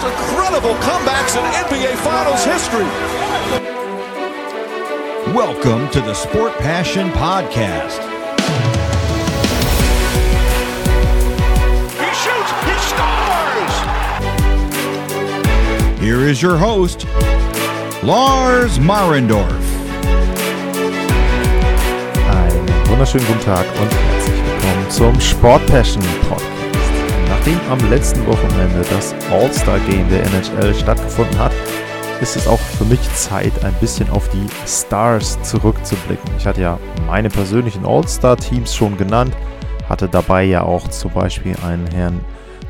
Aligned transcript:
most 0.00 0.20
incredible 0.20 0.74
comebacks 0.76 1.36
in 1.36 1.42
NBA 1.66 1.96
Finals 1.96 2.44
history. 2.44 2.84
Welcome 5.34 5.90
to 5.90 6.00
the 6.00 6.14
Sport 6.14 6.52
Passion 6.58 7.10
Podcast. 7.10 7.98
He 11.98 12.10
shoots, 12.14 12.50
he 12.64 12.74
scores! 12.90 13.74
Here 16.00 16.20
is 16.20 16.40
your 16.40 16.56
host, 16.56 17.06
Lars 18.02 18.78
Marendorf. 18.78 19.52
Einen 22.30 22.88
wunderschönen 22.88 23.26
guten 23.26 23.40
Tag 23.40 23.66
und 23.80 23.92
herzlich 23.92 24.42
willkommen 24.44 24.90
zum 24.90 25.20
Sport 25.20 25.66
Passion 25.66 26.04
Podcast. 26.28 26.57
Nachdem 27.38 27.60
am 27.70 27.90
letzten 27.90 28.26
Wochenende 28.26 28.82
das 28.90 29.14
All-Star 29.30 29.78
Game 29.88 30.08
der 30.10 30.24
NHL 30.24 30.74
stattgefunden 30.74 31.38
hat, 31.38 31.52
ist 32.20 32.34
es 32.34 32.48
auch 32.48 32.58
für 32.58 32.84
mich 32.84 33.00
Zeit, 33.14 33.64
ein 33.64 33.74
bisschen 33.74 34.10
auf 34.10 34.28
die 34.30 34.44
Stars 34.66 35.40
zurückzublicken. 35.42 36.28
Ich 36.36 36.46
hatte 36.46 36.62
ja 36.62 36.80
meine 37.06 37.28
persönlichen 37.28 37.86
All-Star-Teams 37.86 38.74
schon 38.74 38.96
genannt, 38.96 39.36
hatte 39.88 40.08
dabei 40.08 40.42
ja 40.44 40.62
auch 40.62 40.88
zum 40.88 41.12
Beispiel 41.12 41.54
einen 41.64 41.86
Herrn 41.86 42.20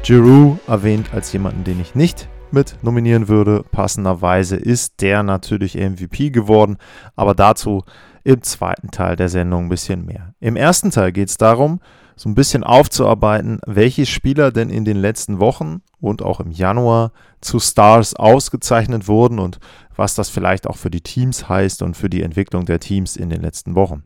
Giroux 0.02 0.58
erwähnt 0.66 1.08
als 1.14 1.32
jemanden, 1.32 1.64
den 1.64 1.80
ich 1.80 1.94
nicht 1.94 2.28
mit 2.50 2.76
nominieren 2.82 3.26
würde. 3.26 3.64
Passenderweise 3.72 4.56
ist 4.56 5.00
der 5.00 5.22
natürlich 5.22 5.76
MVP 5.76 6.28
geworden, 6.28 6.76
aber 7.16 7.34
dazu 7.34 7.84
im 8.22 8.42
zweiten 8.42 8.90
Teil 8.90 9.16
der 9.16 9.30
Sendung 9.30 9.64
ein 9.64 9.70
bisschen 9.70 10.04
mehr. 10.04 10.34
Im 10.40 10.56
ersten 10.56 10.90
Teil 10.90 11.10
geht 11.10 11.30
es 11.30 11.38
darum, 11.38 11.80
so 12.18 12.28
ein 12.28 12.34
bisschen 12.34 12.64
aufzuarbeiten, 12.64 13.60
welche 13.64 14.04
Spieler 14.04 14.50
denn 14.50 14.70
in 14.70 14.84
den 14.84 14.96
letzten 14.96 15.38
Wochen 15.38 15.82
und 16.00 16.20
auch 16.20 16.40
im 16.40 16.50
Januar 16.50 17.12
zu 17.40 17.60
Stars 17.60 18.16
ausgezeichnet 18.16 19.06
wurden 19.06 19.38
und 19.38 19.60
was 19.94 20.16
das 20.16 20.28
vielleicht 20.28 20.66
auch 20.66 20.76
für 20.76 20.90
die 20.90 21.00
Teams 21.00 21.48
heißt 21.48 21.80
und 21.80 21.96
für 21.96 22.10
die 22.10 22.22
Entwicklung 22.22 22.66
der 22.66 22.80
Teams 22.80 23.16
in 23.16 23.30
den 23.30 23.40
letzten 23.40 23.76
Wochen. 23.76 24.02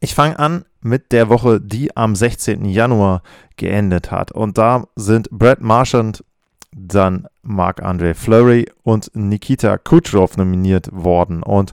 Ich 0.00 0.14
fange 0.14 0.38
an 0.38 0.64
mit 0.80 1.12
der 1.12 1.28
Woche, 1.28 1.60
die 1.60 1.96
am 1.96 2.16
16. 2.16 2.64
Januar 2.64 3.22
geendet 3.56 4.10
hat. 4.10 4.32
Und 4.32 4.58
da 4.58 4.84
sind 4.96 5.30
Brad 5.30 5.60
Marchand, 5.60 6.24
dann 6.72 7.26
Marc-André 7.42 8.14
Fleury 8.14 8.66
und 8.82 9.10
Nikita 9.14 9.78
Kucherov 9.78 10.36
nominiert 10.36 10.90
worden. 10.92 11.42
Und 11.42 11.72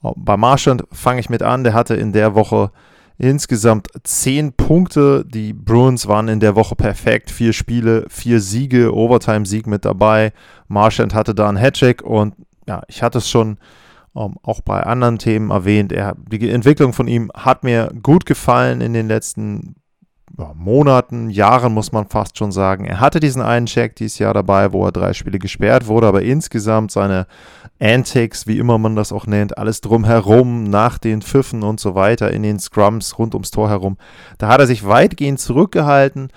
bei 0.00 0.36
Marchand 0.36 0.84
fange 0.92 1.20
ich 1.20 1.30
mit 1.30 1.42
an. 1.42 1.64
Der 1.64 1.72
hatte 1.72 1.94
in 1.94 2.12
der 2.12 2.34
Woche 2.34 2.70
Insgesamt 3.18 3.88
zehn 4.04 4.52
Punkte. 4.52 5.24
Die 5.24 5.52
Bruins 5.52 6.06
waren 6.06 6.28
in 6.28 6.40
der 6.40 6.54
Woche 6.54 6.76
perfekt. 6.76 7.30
Vier 7.30 7.52
Spiele, 7.52 8.04
vier 8.08 8.40
Siege, 8.40 8.94
Overtime-Sieg 8.94 9.66
mit 9.66 9.84
dabei. 9.84 10.32
Marchand 10.68 11.14
hatte 11.14 11.34
da 11.34 11.48
einen 11.48 11.56
Hattrick 11.56 12.02
und 12.02 12.34
ja, 12.66 12.82
ich 12.88 13.02
hatte 13.02 13.18
es 13.18 13.30
schon 13.30 13.58
um, 14.12 14.32
ähm, 14.32 14.38
auch 14.42 14.60
bei 14.60 14.82
anderen 14.82 15.18
Themen 15.18 15.50
erwähnt. 15.50 15.92
Er, 15.92 16.14
die 16.16 16.50
Entwicklung 16.50 16.92
von 16.92 17.06
ihm 17.06 17.30
hat 17.34 17.64
mir 17.64 17.92
gut 18.02 18.26
gefallen 18.26 18.80
in 18.80 18.92
den 18.92 19.08
letzten 19.08 19.76
Monaten, 20.54 21.30
Jahren 21.30 21.72
muss 21.72 21.92
man 21.92 22.08
fast 22.08 22.36
schon 22.36 22.52
sagen. 22.52 22.84
Er 22.84 23.00
hatte 23.00 23.20
diesen 23.20 23.40
einen 23.40 23.66
Check 23.66 23.96
dieses 23.96 24.18
Jahr 24.18 24.34
dabei, 24.34 24.72
wo 24.72 24.84
er 24.84 24.92
drei 24.92 25.12
Spiele 25.12 25.38
gesperrt 25.38 25.86
wurde, 25.86 26.06
aber 26.06 26.22
insgesamt 26.22 26.90
seine 26.90 27.26
Antics, 27.80 28.46
wie 28.46 28.58
immer 28.58 28.78
man 28.78 28.96
das 28.96 29.12
auch 29.12 29.26
nennt, 29.26 29.56
alles 29.56 29.80
drumherum, 29.80 30.64
nach 30.64 30.98
den 30.98 31.22
Pfiffen 31.22 31.62
und 31.62 31.80
so 31.80 31.94
weiter, 31.94 32.30
in 32.30 32.42
den 32.42 32.58
Scrums 32.58 33.18
rund 33.18 33.34
ums 33.34 33.50
Tor 33.50 33.68
herum, 33.68 33.96
da 34.38 34.48
hat 34.48 34.60
er 34.60 34.66
sich 34.66 34.86
weitgehend 34.86 35.40
zurückgehalten 35.40 36.28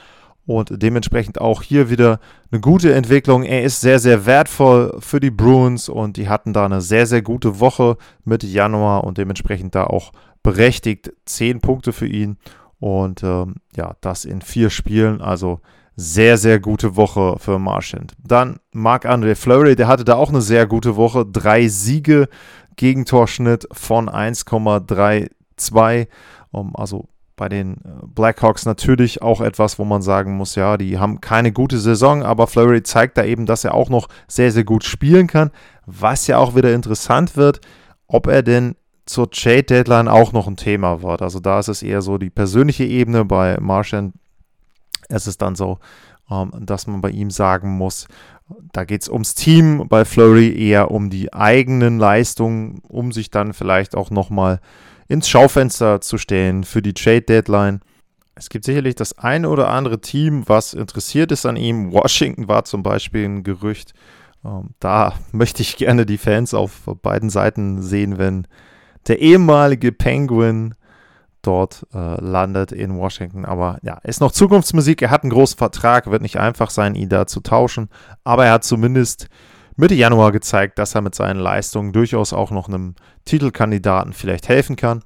und 0.45 0.81
dementsprechend 0.81 1.39
auch 1.39 1.61
hier 1.61 1.89
wieder 1.89 2.19
eine 2.51 2.59
gute 2.59 2.93
Entwicklung. 2.93 3.43
Er 3.43 3.63
ist 3.63 3.81
sehr, 3.81 3.99
sehr 3.99 4.25
wertvoll 4.25 4.97
für 4.99 5.19
die 5.19 5.29
Bruins 5.29 5.89
und 5.89 6.17
die 6.17 6.27
hatten 6.27 6.53
da 6.53 6.65
eine 6.65 6.81
sehr, 6.81 7.05
sehr 7.05 7.21
gute 7.21 7.59
Woche 7.59 7.97
Mitte 8.25 8.47
Januar 8.47 9.03
und 9.03 9.17
dementsprechend 9.17 9.75
da 9.75 9.83
auch 9.83 10.11
berechtigt. 10.41 11.11
Zehn 11.25 11.59
Punkte 11.61 11.93
für 11.93 12.07
ihn 12.07 12.37
und 12.79 13.23
ähm, 13.23 13.55
ja, 13.75 13.95
das 14.01 14.25
in 14.25 14.41
vier 14.41 14.69
Spielen. 14.69 15.21
Also 15.21 15.59
sehr, 15.95 16.37
sehr 16.37 16.59
gute 16.59 16.95
Woche 16.95 17.35
für 17.39 17.59
Marchand. 17.59 18.13
Dann 18.23 18.59
Marc-André 18.71 19.35
Fleury, 19.35 19.75
der 19.75 19.87
hatte 19.87 20.05
da 20.05 20.15
auch 20.15 20.29
eine 20.29 20.41
sehr 20.41 20.65
gute 20.65 20.95
Woche. 20.95 21.25
Drei 21.25 21.67
Siege, 21.67 22.29
Gegentorschnitt 22.77 23.67
von 23.71 24.09
1,32. 24.09 26.07
Um, 26.51 26.75
also 26.75 27.09
bei 27.35 27.47
den 27.49 27.73
äh, 27.73 28.05
Blackhawks 28.05 28.65
natürlich 28.65 29.21
auch 29.21 29.41
etwas, 29.41 29.77
wo 29.77 29.85
man 29.85 30.01
sagen 30.01 30.35
muss, 30.35 30.55
ja, 30.55 30.77
die 30.77 30.99
haben 30.99 31.21
keine 31.21 31.51
gute 31.51 31.79
Saison, 31.79 32.23
aber 32.23 32.47
Fleury 32.47 32.83
zeigt 32.83 33.17
da 33.17 33.23
eben, 33.23 33.45
dass 33.45 33.63
er 33.65 33.73
auch 33.73 33.89
noch 33.89 34.07
sehr, 34.27 34.51
sehr 34.51 34.63
gut 34.63 34.83
spielen 34.83 35.27
kann. 35.27 35.51
Was 35.85 36.27
ja 36.27 36.37
auch 36.37 36.55
wieder 36.55 36.73
interessant 36.73 37.37
wird, 37.37 37.61
ob 38.07 38.27
er 38.27 38.41
denn 38.41 38.75
zur 39.09 39.31
Trade 39.31 39.63
Deadline 39.63 40.07
auch 40.07 40.33
noch 40.33 40.47
ein 40.47 40.55
Thema 40.55 41.01
wird. 41.01 41.23
Also 41.23 41.39
da 41.39 41.59
ist 41.59 41.67
es 41.67 41.81
eher 41.81 42.03
so 42.03 42.19
die 42.19 42.29
persönliche 42.29 42.83
Ebene. 42.83 43.25
Bei 43.25 43.57
Marchand 43.59 44.13
ist 45.09 45.41
dann 45.41 45.55
so, 45.55 45.79
ähm, 46.29 46.51
dass 46.59 46.85
man 46.85 47.01
bei 47.01 47.09
ihm 47.09 47.31
sagen 47.31 47.75
muss, 47.75 48.07
da 48.71 48.83
geht 48.83 49.01
es 49.01 49.09
ums 49.09 49.33
Team, 49.33 49.87
bei 49.89 50.05
Flurry 50.05 50.55
eher 50.55 50.91
um 50.91 51.09
die 51.09 51.33
eigenen 51.33 51.97
Leistungen, 51.97 52.81
um 52.87 53.11
sich 53.11 53.31
dann 53.31 53.53
vielleicht 53.53 53.95
auch 53.95 54.11
nochmal 54.11 54.59
ins 55.07 55.27
Schaufenster 55.27 56.01
zu 56.01 56.19
stellen 56.19 56.63
für 56.63 56.83
die 56.83 56.93
Trade 56.93 57.21
Deadline. 57.21 57.79
Es 58.35 58.49
gibt 58.49 58.63
sicherlich 58.63 58.93
das 58.93 59.17
eine 59.17 59.49
oder 59.49 59.69
andere 59.69 60.01
Team, 60.01 60.43
was 60.45 60.75
interessiert 60.75 61.31
ist 61.31 61.47
an 61.47 61.55
ihm. 61.55 61.91
Washington 61.91 62.47
war 62.47 62.63
zum 62.63 62.83
Beispiel 62.83 63.25
ein 63.25 63.43
Gerücht. 63.43 63.93
Ähm, 64.45 64.69
da 64.79 65.13
möchte 65.31 65.63
ich 65.63 65.77
gerne 65.77 66.05
die 66.05 66.19
Fans 66.19 66.53
auf 66.53 66.81
beiden 67.01 67.31
Seiten 67.31 67.81
sehen, 67.81 68.19
wenn 68.19 68.47
der 69.07 69.19
ehemalige 69.19 69.91
Penguin 69.91 70.75
dort 71.41 71.85
äh, 71.93 72.21
landet 72.21 72.71
in 72.71 72.97
Washington. 72.97 73.45
Aber 73.45 73.79
ja, 73.81 73.99
ist 74.03 74.21
noch 74.21 74.31
Zukunftsmusik. 74.31 75.01
Er 75.01 75.11
hat 75.11 75.23
einen 75.23 75.31
großen 75.31 75.57
Vertrag, 75.57 76.09
wird 76.11 76.21
nicht 76.21 76.37
einfach 76.37 76.69
sein, 76.69 76.95
ihn 76.95 77.09
da 77.09 77.27
zu 77.27 77.39
tauschen. 77.39 77.89
Aber 78.23 78.45
er 78.45 78.53
hat 78.53 78.63
zumindest 78.63 79.29
Mitte 79.75 79.95
Januar 79.95 80.31
gezeigt, 80.31 80.77
dass 80.77 80.95
er 80.95 81.01
mit 81.01 81.15
seinen 81.15 81.39
Leistungen 81.39 81.93
durchaus 81.93 82.33
auch 82.33 82.51
noch 82.51 82.67
einem 82.67 82.95
Titelkandidaten 83.25 84.13
vielleicht 84.13 84.49
helfen 84.49 84.75
kann. 84.75 85.03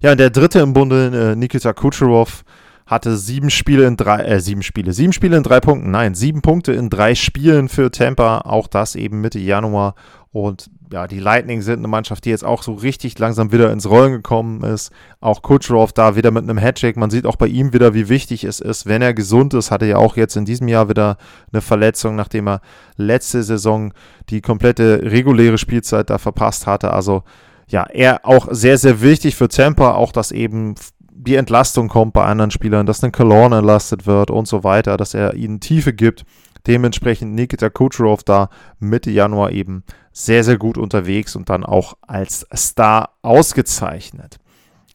Ja, 0.00 0.14
der 0.14 0.30
dritte 0.30 0.60
im 0.60 0.72
Bunde, 0.72 1.32
äh, 1.32 1.36
Nikita 1.36 1.72
Kucherov, 1.72 2.44
hatte 2.86 3.16
sieben 3.16 3.50
Spiele 3.50 3.86
in 3.86 3.96
drei, 3.96 4.20
äh, 4.22 4.40
sieben 4.40 4.62
Spiele, 4.62 4.92
sieben 4.92 5.12
Spiele 5.12 5.36
in 5.36 5.42
drei 5.42 5.60
Punkten, 5.60 5.90
nein, 5.90 6.14
sieben 6.14 6.42
Punkte 6.42 6.72
in 6.72 6.90
drei 6.90 7.14
Spielen 7.14 7.68
für 7.68 7.90
Tampa, 7.90 8.42
auch 8.42 8.68
das 8.68 8.94
eben 8.94 9.20
Mitte 9.20 9.38
Januar 9.38 9.94
und 10.30 10.70
ja, 10.92 11.06
die 11.06 11.20
Lightning 11.20 11.62
sind 11.62 11.78
eine 11.78 11.88
Mannschaft, 11.88 12.24
die 12.26 12.30
jetzt 12.30 12.44
auch 12.44 12.62
so 12.62 12.74
richtig 12.74 13.18
langsam 13.18 13.50
wieder 13.50 13.72
ins 13.72 13.88
Rollen 13.88 14.12
gekommen 14.12 14.62
ist. 14.62 14.92
Auch 15.20 15.40
Kucherov 15.40 15.92
da 15.92 16.16
wieder 16.16 16.30
mit 16.30 16.42
einem 16.42 16.58
Hattrick. 16.58 16.98
Man 16.98 17.10
sieht 17.10 17.24
auch 17.24 17.36
bei 17.36 17.46
ihm 17.46 17.72
wieder, 17.72 17.94
wie 17.94 18.10
wichtig 18.10 18.44
es 18.44 18.60
ist, 18.60 18.84
wenn 18.86 19.00
er 19.00 19.14
gesund 19.14 19.54
ist. 19.54 19.70
Hatte 19.70 19.86
ja 19.86 19.96
auch 19.96 20.16
jetzt 20.16 20.36
in 20.36 20.44
diesem 20.44 20.68
Jahr 20.68 20.90
wieder 20.90 21.16
eine 21.50 21.62
Verletzung, 21.62 22.14
nachdem 22.14 22.46
er 22.46 22.60
letzte 22.96 23.42
Saison 23.42 23.92
die 24.28 24.42
komplette 24.42 25.00
reguläre 25.02 25.56
Spielzeit 25.56 26.10
da 26.10 26.18
verpasst 26.18 26.66
hatte. 26.66 26.92
Also 26.92 27.22
ja, 27.68 27.86
er 27.90 28.26
auch 28.26 28.48
sehr, 28.50 28.76
sehr 28.76 29.00
wichtig 29.00 29.34
für 29.34 29.48
Tampa, 29.48 29.94
auch 29.94 30.12
dass 30.12 30.30
eben 30.30 30.74
die 31.10 31.36
Entlastung 31.36 31.88
kommt 31.88 32.12
bei 32.12 32.24
anderen 32.24 32.50
Spielern, 32.50 32.84
dass 32.84 33.02
ein 33.02 33.12
Cologne 33.12 33.56
entlastet 33.58 34.06
wird 34.06 34.30
und 34.30 34.46
so 34.46 34.62
weiter, 34.62 34.98
dass 34.98 35.14
er 35.14 35.34
ihnen 35.34 35.60
Tiefe 35.60 35.94
gibt. 35.94 36.24
Dementsprechend 36.66 37.34
Nikita 37.34 37.70
Kucherov 37.70 38.22
da 38.22 38.48
Mitte 38.78 39.10
Januar 39.10 39.50
eben 39.50 39.84
sehr, 40.12 40.44
sehr 40.44 40.58
gut 40.58 40.78
unterwegs 40.78 41.36
und 41.36 41.48
dann 41.48 41.64
auch 41.64 41.94
als 42.02 42.46
Star 42.54 43.10
ausgezeichnet. 43.22 44.38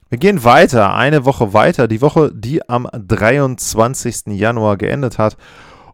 Wir 0.10 0.18
gehen 0.18 0.44
weiter, 0.46 0.94
eine 0.94 1.26
Woche 1.26 1.54
weiter, 1.54 1.88
die 1.88 2.02
Woche, 2.02 2.32
die 2.34 2.68
am 2.70 2.88
23. 2.94 4.28
Januar 4.28 4.78
geendet 4.78 5.18
hat. 5.18 5.36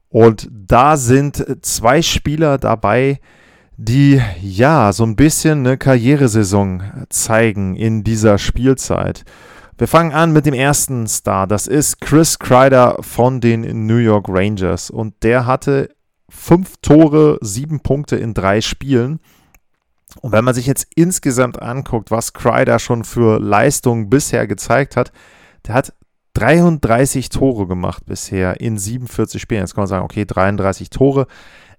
Und 0.09 0.47
da 0.51 0.97
sind 0.97 1.43
zwei 1.63 2.03
Spieler 2.03 2.59
dabei, 2.59 3.19
die 3.77 4.21
ja 4.39 4.93
so 4.93 5.03
ein 5.03 5.15
bisschen 5.15 5.65
eine 5.65 5.77
Karrieresaison 5.77 6.83
zeigen 7.09 7.75
in 7.75 8.03
dieser 8.03 8.37
Spielzeit. 8.37 9.25
Wir 9.77 9.87
fangen 9.87 10.11
an 10.11 10.31
mit 10.31 10.45
dem 10.45 10.53
ersten 10.53 11.07
Star. 11.07 11.47
Das 11.47 11.65
ist 11.65 11.99
Chris 11.99 12.37
Kreider 12.37 12.97
von 13.01 13.41
den 13.41 13.87
New 13.87 13.97
York 13.97 14.27
Rangers. 14.29 14.91
Und 14.91 15.23
der 15.23 15.47
hatte 15.47 15.89
fünf 16.29 16.77
Tore, 16.81 17.39
sieben 17.41 17.79
Punkte 17.79 18.15
in 18.15 18.35
drei 18.35 18.61
Spielen. 18.61 19.19
Und 20.21 20.31
wenn 20.31 20.43
man 20.43 20.53
sich 20.53 20.67
jetzt 20.67 20.87
insgesamt 20.95 21.59
anguckt, 21.59 22.11
was 22.11 22.33
Kreider 22.33 22.77
schon 22.77 23.03
für 23.03 23.39
Leistungen 23.39 24.09
bisher 24.09 24.45
gezeigt 24.45 24.95
hat, 24.95 25.11
der 25.65 25.73
hat 25.73 25.93
33 26.35 27.29
Tore 27.29 27.67
gemacht 27.67 28.05
bisher 28.05 28.61
in 28.61 28.77
47 28.77 29.41
Spielen. 29.41 29.61
Jetzt 29.61 29.73
kann 29.73 29.83
man 29.83 29.87
sagen, 29.87 30.05
okay, 30.05 30.25
33 30.25 30.91
Tore 30.91 31.25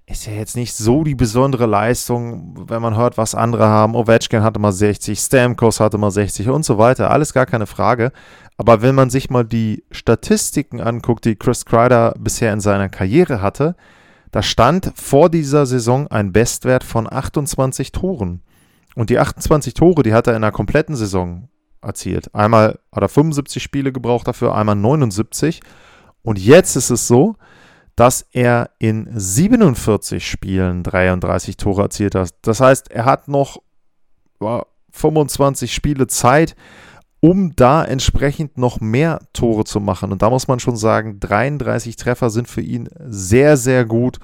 ist 0.06 0.26
ja 0.26 0.32
jetzt 0.32 0.54
nicht 0.56 0.74
so 0.74 1.02
die 1.02 1.14
besondere 1.14 1.66
Leistung, 1.66 2.68
wenn 2.68 2.82
man 2.82 2.96
hört, 2.96 3.16
was 3.16 3.34
andere 3.34 3.66
haben. 3.68 3.94
Ovechkin 3.94 4.42
hatte 4.42 4.60
mal 4.60 4.72
60, 4.72 5.18
Stamkos 5.18 5.80
hatte 5.80 5.96
mal 5.96 6.10
60 6.10 6.48
und 6.50 6.64
so 6.64 6.76
weiter. 6.76 7.10
Alles 7.10 7.32
gar 7.32 7.46
keine 7.46 7.66
Frage. 7.66 8.12
Aber 8.56 8.82
wenn 8.82 8.94
man 8.94 9.10
sich 9.10 9.30
mal 9.30 9.44
die 9.44 9.82
Statistiken 9.90 10.80
anguckt, 10.80 11.24
die 11.24 11.36
Chris 11.36 11.64
Kreider 11.64 12.14
bisher 12.18 12.52
in 12.52 12.60
seiner 12.60 12.88
Karriere 12.88 13.40
hatte, 13.40 13.76
Da 14.34 14.42
stand 14.42 14.90
vor 14.96 15.30
dieser 15.30 15.64
Saison 15.64 16.08
ein 16.08 16.32
Bestwert 16.32 16.82
von 16.82 17.06
28 17.08 17.92
Toren. 17.92 18.42
Und 18.96 19.10
die 19.10 19.20
28 19.20 19.74
Tore, 19.74 20.02
die 20.02 20.12
hat 20.12 20.26
er 20.26 20.32
in 20.32 20.42
einer 20.42 20.50
kompletten 20.50 20.96
Saison 20.96 21.48
erzielt. 21.80 22.34
Einmal 22.34 22.80
hat 22.90 23.02
er 23.04 23.08
75 23.08 23.62
Spiele 23.62 23.92
gebraucht 23.92 24.26
dafür, 24.26 24.56
einmal 24.56 24.74
79. 24.74 25.60
Und 26.22 26.40
jetzt 26.40 26.74
ist 26.74 26.90
es 26.90 27.06
so, 27.06 27.36
dass 27.96 28.26
er 28.32 28.70
in 28.78 29.08
47 29.12 30.28
Spielen 30.28 30.82
33 30.82 31.56
Tore 31.56 31.82
erzielt 31.82 32.14
hat. 32.14 32.30
Das 32.42 32.60
heißt, 32.60 32.90
er 32.90 33.04
hat 33.04 33.28
noch 33.28 33.58
25 34.90 35.72
Spiele 35.72 36.06
Zeit, 36.06 36.56
um 37.20 37.56
da 37.56 37.84
entsprechend 37.84 38.58
noch 38.58 38.80
mehr 38.80 39.20
Tore 39.32 39.64
zu 39.64 39.80
machen. 39.80 40.12
Und 40.12 40.22
da 40.22 40.28
muss 40.28 40.48
man 40.48 40.60
schon 40.60 40.76
sagen, 40.76 41.20
33 41.20 41.96
Treffer 41.96 42.30
sind 42.30 42.48
für 42.48 42.60
ihn 42.60 42.88
sehr, 43.06 43.56
sehr 43.56 43.84
gut 43.84 44.18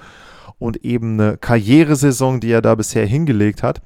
und 0.59 0.85
eben 0.85 1.19
eine 1.19 1.37
Karrieresaison, 1.37 2.39
die 2.39 2.51
er 2.51 2.61
da 2.61 2.75
bisher 2.75 3.05
hingelegt 3.05 3.63
hat. 3.63 3.81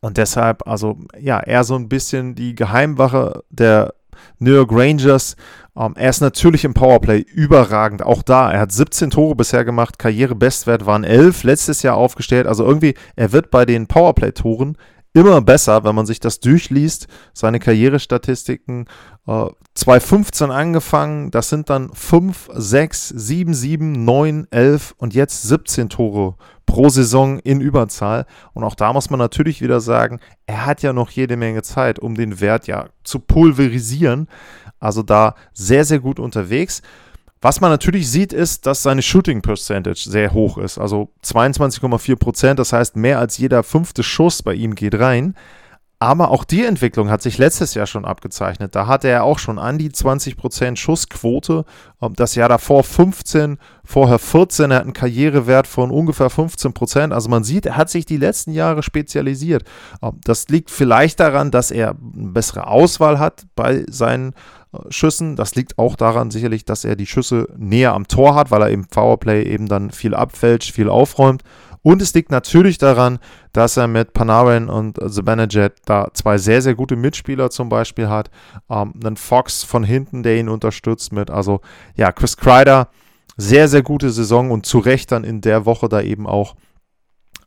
Und 0.00 0.18
deshalb, 0.18 0.66
also 0.68 0.98
ja, 1.18 1.40
er 1.40 1.64
so 1.64 1.74
ein 1.74 1.88
bisschen 1.88 2.34
die 2.34 2.54
Geheimwache 2.54 3.42
der 3.50 3.94
New 4.38 4.52
York 4.52 4.70
Rangers. 4.72 5.36
Um, 5.74 5.86
ähm, 5.86 5.92
er 5.96 6.10
ist 6.10 6.20
natürlich 6.20 6.64
im 6.64 6.74
Powerplay 6.74 7.20
überragend, 7.20 8.02
auch 8.02 8.22
da. 8.22 8.52
Er 8.52 8.60
hat 8.60 8.72
17 8.72 9.10
Tore 9.10 9.34
bisher 9.34 9.64
gemacht, 9.64 9.98
Karrierebestwert 9.98 10.84
waren 10.84 11.02
11, 11.02 11.44
letztes 11.44 11.82
Jahr 11.82 11.96
aufgestellt. 11.96 12.46
Also 12.46 12.66
irgendwie, 12.66 12.94
er 13.16 13.32
wird 13.32 13.50
bei 13.50 13.64
den 13.64 13.86
Powerplay-Toren 13.86 14.76
immer 15.14 15.40
besser, 15.40 15.84
wenn 15.84 15.94
man 15.94 16.06
sich 16.06 16.20
das 16.20 16.40
durchliest. 16.40 17.06
Seine 17.32 17.58
Karrierestatistiken 17.58 18.86
äh, 19.26 19.46
2015 19.74 20.50
angefangen, 20.50 21.30
das 21.30 21.48
sind 21.48 21.70
dann 21.70 21.90
5, 21.92 22.50
6, 22.52 23.08
7, 23.08 23.54
7, 23.54 24.04
9, 24.04 24.46
11 24.50 24.94
und 24.98 25.14
jetzt 25.14 25.42
17 25.42 25.88
Tore 25.88 26.36
pro 26.66 26.88
Saison 26.88 27.38
in 27.40 27.60
Überzahl. 27.60 28.26
Und 28.54 28.64
auch 28.64 28.74
da 28.74 28.92
muss 28.92 29.10
man 29.10 29.18
natürlich 29.18 29.60
wieder 29.60 29.80
sagen, 29.80 30.20
er 30.46 30.66
hat 30.66 30.82
ja 30.82 30.92
noch 30.92 31.10
jede 31.10 31.36
Menge 31.36 31.62
Zeit, 31.62 31.98
um 31.98 32.14
den 32.14 32.40
Wert 32.40 32.66
ja 32.66 32.88
zu 33.04 33.18
pulverisieren. 33.18 34.28
Also 34.82 35.02
da 35.02 35.34
sehr, 35.52 35.84
sehr 35.84 36.00
gut 36.00 36.18
unterwegs. 36.18 36.82
Was 37.40 37.60
man 37.60 37.70
natürlich 37.70 38.08
sieht, 38.10 38.32
ist, 38.32 38.66
dass 38.66 38.82
seine 38.82 39.02
Shooting 39.02 39.42
Percentage 39.42 40.08
sehr 40.08 40.32
hoch 40.32 40.58
ist. 40.58 40.78
Also 40.78 41.08
22,4 41.24 42.16
Prozent, 42.16 42.58
das 42.58 42.72
heißt, 42.72 42.96
mehr 42.96 43.18
als 43.18 43.38
jeder 43.38 43.62
fünfte 43.62 44.02
Schuss 44.02 44.42
bei 44.42 44.54
ihm 44.54 44.74
geht 44.74 44.98
rein. 44.98 45.34
Aber 46.02 46.32
auch 46.32 46.42
die 46.42 46.64
Entwicklung 46.64 47.10
hat 47.10 47.22
sich 47.22 47.38
letztes 47.38 47.74
Jahr 47.74 47.86
schon 47.86 48.04
abgezeichnet. 48.04 48.74
Da 48.74 48.88
hatte 48.88 49.06
er 49.06 49.22
auch 49.22 49.38
schon 49.38 49.60
an 49.60 49.78
die 49.78 49.90
20% 49.90 50.74
Schussquote. 50.74 51.64
Ähm, 52.02 52.14
das 52.16 52.34
Jahr 52.34 52.48
davor 52.48 52.82
15, 52.82 53.56
vorher 53.84 54.18
14. 54.18 54.72
Er 54.72 54.78
hat 54.78 54.82
einen 54.82 54.94
Karrierewert 54.94 55.68
von 55.68 55.92
ungefähr 55.92 56.26
15%. 56.26 57.12
Also 57.12 57.28
man 57.28 57.44
sieht, 57.44 57.66
er 57.66 57.76
hat 57.76 57.88
sich 57.88 58.04
die 58.04 58.16
letzten 58.16 58.50
Jahre 58.50 58.82
spezialisiert. 58.82 59.62
Ähm, 60.02 60.18
das 60.24 60.48
liegt 60.48 60.72
vielleicht 60.72 61.20
daran, 61.20 61.52
dass 61.52 61.70
er 61.70 61.90
eine 61.90 62.32
bessere 62.32 62.66
Auswahl 62.66 63.20
hat 63.20 63.44
bei 63.54 63.84
seinen 63.88 64.34
Schüssen. 64.88 65.36
Das 65.36 65.54
liegt 65.54 65.78
auch 65.78 65.94
daran 65.94 66.32
sicherlich, 66.32 66.64
dass 66.64 66.84
er 66.84 66.96
die 66.96 67.06
Schüsse 67.06 67.46
näher 67.56 67.92
am 67.92 68.08
Tor 68.08 68.34
hat, 68.34 68.50
weil 68.50 68.62
er 68.62 68.70
im 68.70 68.86
Powerplay 68.86 69.44
eben 69.44 69.68
dann 69.68 69.92
viel 69.92 70.16
abfälscht, 70.16 70.72
viel 70.72 70.88
aufräumt. 70.88 71.44
Und 71.82 72.00
es 72.00 72.14
liegt 72.14 72.30
natürlich 72.30 72.78
daran, 72.78 73.18
dass 73.52 73.76
er 73.76 73.88
mit 73.88 74.12
Panarin 74.12 74.68
und 74.68 74.98
Zibanejad 75.12 75.72
da 75.84 76.08
zwei 76.14 76.38
sehr, 76.38 76.62
sehr 76.62 76.74
gute 76.74 76.94
Mitspieler 76.94 77.50
zum 77.50 77.68
Beispiel 77.68 78.08
hat. 78.08 78.30
Ähm, 78.70 78.94
einen 79.04 79.16
Fox 79.16 79.64
von 79.64 79.82
hinten, 79.82 80.22
der 80.22 80.36
ihn 80.36 80.48
unterstützt 80.48 81.12
mit, 81.12 81.30
also 81.30 81.60
ja, 81.96 82.12
Chris 82.12 82.36
Kreider, 82.36 82.88
sehr, 83.36 83.66
sehr 83.66 83.82
gute 83.82 84.10
Saison 84.10 84.50
und 84.50 84.64
zu 84.66 84.78
Recht 84.78 85.10
dann 85.10 85.24
in 85.24 85.40
der 85.40 85.66
Woche 85.66 85.88
da 85.88 86.00
eben 86.00 86.26
auch 86.26 86.54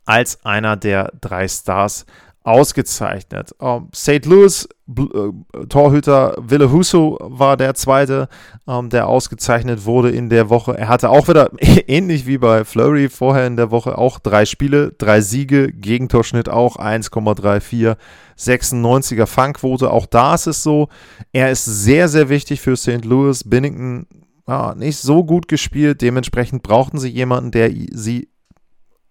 als 0.04 0.44
einer 0.44 0.76
der 0.76 1.12
drei 1.20 1.48
Stars 1.48 2.06
ausgezeichnet. 2.46 3.54
Um, 3.58 3.68
ähm, 3.68 3.88
St. 3.92 4.24
Louis 4.24 4.68
äh, 4.88 5.66
Torhüter 5.68 6.36
Wille 6.38 6.70
Husso 6.70 7.18
war 7.20 7.56
der 7.56 7.74
zweite, 7.74 8.28
ähm, 8.68 8.88
der 8.88 9.08
ausgezeichnet 9.08 9.84
wurde 9.84 10.10
in 10.10 10.30
der 10.30 10.48
Woche. 10.48 10.78
Er 10.78 10.88
hatte 10.88 11.10
auch 11.10 11.26
wieder, 11.28 11.50
ähnlich 11.60 12.26
wie 12.26 12.38
bei 12.38 12.64
Flurry 12.64 13.08
vorher 13.08 13.48
in 13.48 13.56
der 13.56 13.72
Woche, 13.72 13.98
auch 13.98 14.20
drei 14.20 14.44
Spiele, 14.44 14.92
drei 14.96 15.20
Siege, 15.22 15.72
Gegentorschnitt 15.72 16.48
auch 16.48 16.76
1,34, 16.76 17.96
96er 18.38 19.26
Fangquote. 19.26 19.90
Auch 19.90 20.06
da 20.06 20.36
ist 20.36 20.46
es 20.46 20.62
so, 20.62 20.88
er 21.32 21.50
ist 21.50 21.64
sehr, 21.64 22.06
sehr 22.06 22.28
wichtig 22.28 22.60
für 22.60 22.76
St. 22.76 23.04
Louis. 23.04 23.42
Binnington 23.42 24.06
ja, 24.46 24.76
nicht 24.76 24.98
so 24.98 25.24
gut 25.24 25.48
gespielt, 25.48 26.00
dementsprechend 26.00 26.62
brauchten 26.62 26.98
sie 27.00 27.08
jemanden, 27.08 27.50
der 27.50 27.72
sie 27.90 28.28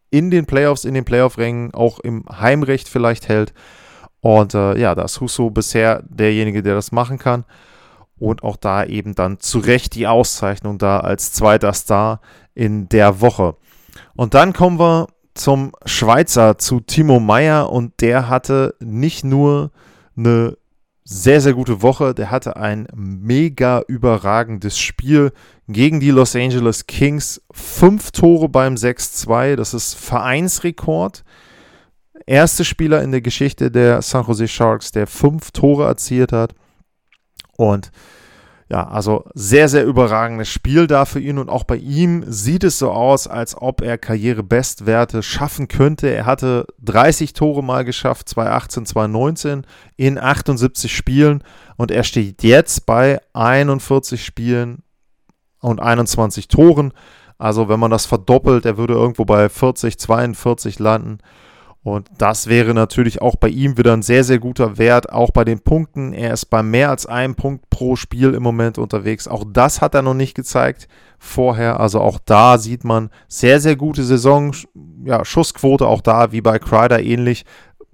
in 0.09 0.31
den 0.31 0.45
Playoffs, 0.45 0.85
in 0.85 0.93
den 0.93 1.05
Playoff-Rängen 1.05 1.73
auch 1.73 1.99
im 1.99 2.25
Heimrecht 2.29 2.89
vielleicht 2.89 3.27
hält. 3.27 3.53
Und 4.21 4.53
äh, 4.53 4.77
ja, 4.77 4.95
da 4.95 5.03
ist 5.03 5.21
Husso 5.21 5.49
bisher 5.49 6.03
derjenige, 6.07 6.63
der 6.63 6.75
das 6.75 6.91
machen 6.91 7.19
kann. 7.19 7.45
Und 8.17 8.43
auch 8.43 8.55
da 8.55 8.85
eben 8.85 9.13
dann 9.13 9.39
zu 9.39 9.59
Recht 9.59 9.93
die 9.95 10.07
Auszeichnung 10.07 10.77
da 10.77 10.99
als 10.99 11.33
zweiter 11.33 11.73
Star 11.73 12.21
in 12.53 12.87
der 12.89 13.21
Woche. 13.21 13.55
Und 14.15 14.33
dann 14.33 14.53
kommen 14.53 14.79
wir 14.79 15.07
zum 15.33 15.73
Schweizer, 15.85 16.57
zu 16.57 16.79
Timo 16.79 17.19
Meyer. 17.19 17.69
Und 17.69 18.01
der 18.01 18.29
hatte 18.29 18.75
nicht 18.79 19.25
nur 19.25 19.71
eine 20.17 20.57
sehr, 21.07 21.39
sehr 21.39 21.53
gute 21.53 21.83
Woche. 21.83 22.15
Der 22.15 22.31
hatte 22.31 22.57
ein 22.57 22.87
mega 22.93 23.81
überragendes 23.87 24.77
Spiel 24.77 25.31
gegen 25.67 25.99
die 25.99 26.09
Los 26.09 26.35
Angeles 26.35 26.87
Kings. 26.87 27.41
Fünf 27.51 28.11
Tore 28.11 28.49
beim 28.49 28.73
6-2. 28.73 29.55
Das 29.55 29.73
ist 29.75 29.93
Vereinsrekord. 29.93 31.23
Erste 32.25 32.65
Spieler 32.65 33.03
in 33.03 33.11
der 33.11 33.21
Geschichte 33.21 33.69
der 33.69 34.01
San 34.01 34.25
Jose 34.25 34.47
Sharks, 34.47 34.91
der 34.91 35.05
fünf 35.05 35.51
Tore 35.51 35.85
erzielt 35.85 36.31
hat. 36.31 36.55
Und 37.55 37.91
ja, 38.67 38.87
also 38.87 39.25
sehr, 39.35 39.69
sehr 39.69 39.85
überragendes 39.85 40.49
Spiel 40.49 40.87
da 40.87 41.05
für 41.05 41.19
ihn 41.19 41.37
und 41.37 41.49
auch 41.49 41.65
bei 41.65 41.75
ihm 41.75 42.23
sieht 42.27 42.63
es 42.63 42.79
so 42.79 42.91
aus, 42.91 43.27
als 43.27 43.55
ob 43.55 43.81
er 43.81 43.99
Karrierebestwerte 43.99 45.21
schaffen 45.21 45.67
könnte. 45.67 46.07
Er 46.07 46.25
hatte 46.25 46.65
30 46.81 47.33
Tore 47.33 47.63
mal 47.63 47.85
geschafft, 47.85 48.27
2018, 48.29 48.87
2019 48.87 49.67
in 49.97 50.17
78 50.17 50.95
Spielen 50.95 51.43
und 51.77 51.91
er 51.91 52.03
steht 52.03 52.41
jetzt 52.41 52.87
bei 52.87 53.19
41 53.33 54.25
Spielen 54.25 54.81
und 55.59 55.79
21 55.79 56.47
Toren. 56.47 56.91
Also 57.37 57.69
wenn 57.69 57.79
man 57.79 57.91
das 57.91 58.07
verdoppelt, 58.07 58.65
er 58.65 58.77
würde 58.77 58.95
irgendwo 58.95 59.25
bei 59.25 59.47
40, 59.47 59.99
42 59.99 60.79
landen. 60.79 61.19
Und 61.85 62.09
das 62.17 62.47
wäre 62.47 62.73
natürlich 62.73 63.21
auch 63.21 63.35
bei 63.35 63.47
ihm 63.47 63.77
wieder 63.77 63.93
ein 63.93 64.01
sehr, 64.01 64.23
sehr 64.23 64.39
guter 64.39 64.79
Wert, 64.79 65.13
auch 65.13 65.29
bei 65.29 65.45
den 65.45 65.59
Punkten. 65.59 66.13
Er 66.13 66.33
ist 66.33 66.47
bei 66.47 66.63
mehr 66.63 66.89
als 66.89 67.05
einem 67.05 67.35
Punkt 67.35 67.69
pro 67.69 67.95
Spiel 67.95 68.33
im 68.33 68.41
Moment 68.41 68.79
unterwegs. 68.79 69.27
Auch 69.27 69.43
das 69.47 69.81
hat 69.81 69.93
er 69.93 70.01
noch 70.01 70.15
nicht 70.15 70.33
gezeigt 70.33 70.87
vorher. 71.19 71.79
Also 71.79 72.01
auch 72.01 72.17
da 72.25 72.57
sieht 72.57 72.85
man 72.85 73.11
sehr, 73.27 73.59
sehr 73.59 73.75
gute 73.75 74.03
Saison. 74.03 74.55
Ja, 75.03 75.23
Schussquote 75.23 75.85
auch 75.85 76.01
da, 76.01 76.31
wie 76.31 76.41
bei 76.41 76.57
Kreider 76.57 77.03
ähnlich. 77.03 77.45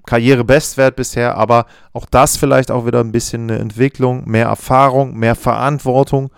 Karrierebestwert 0.06 0.96
bisher, 0.96 1.36
aber 1.36 1.66
auch 1.92 2.06
das 2.06 2.38
vielleicht 2.38 2.72
auch 2.72 2.86
wieder 2.86 3.02
ein 3.02 3.12
bisschen 3.12 3.52
eine 3.52 3.60
Entwicklung, 3.60 4.24
mehr 4.26 4.46
Erfahrung, 4.46 5.18
mehr 5.18 5.36
Verantwortung 5.36 6.32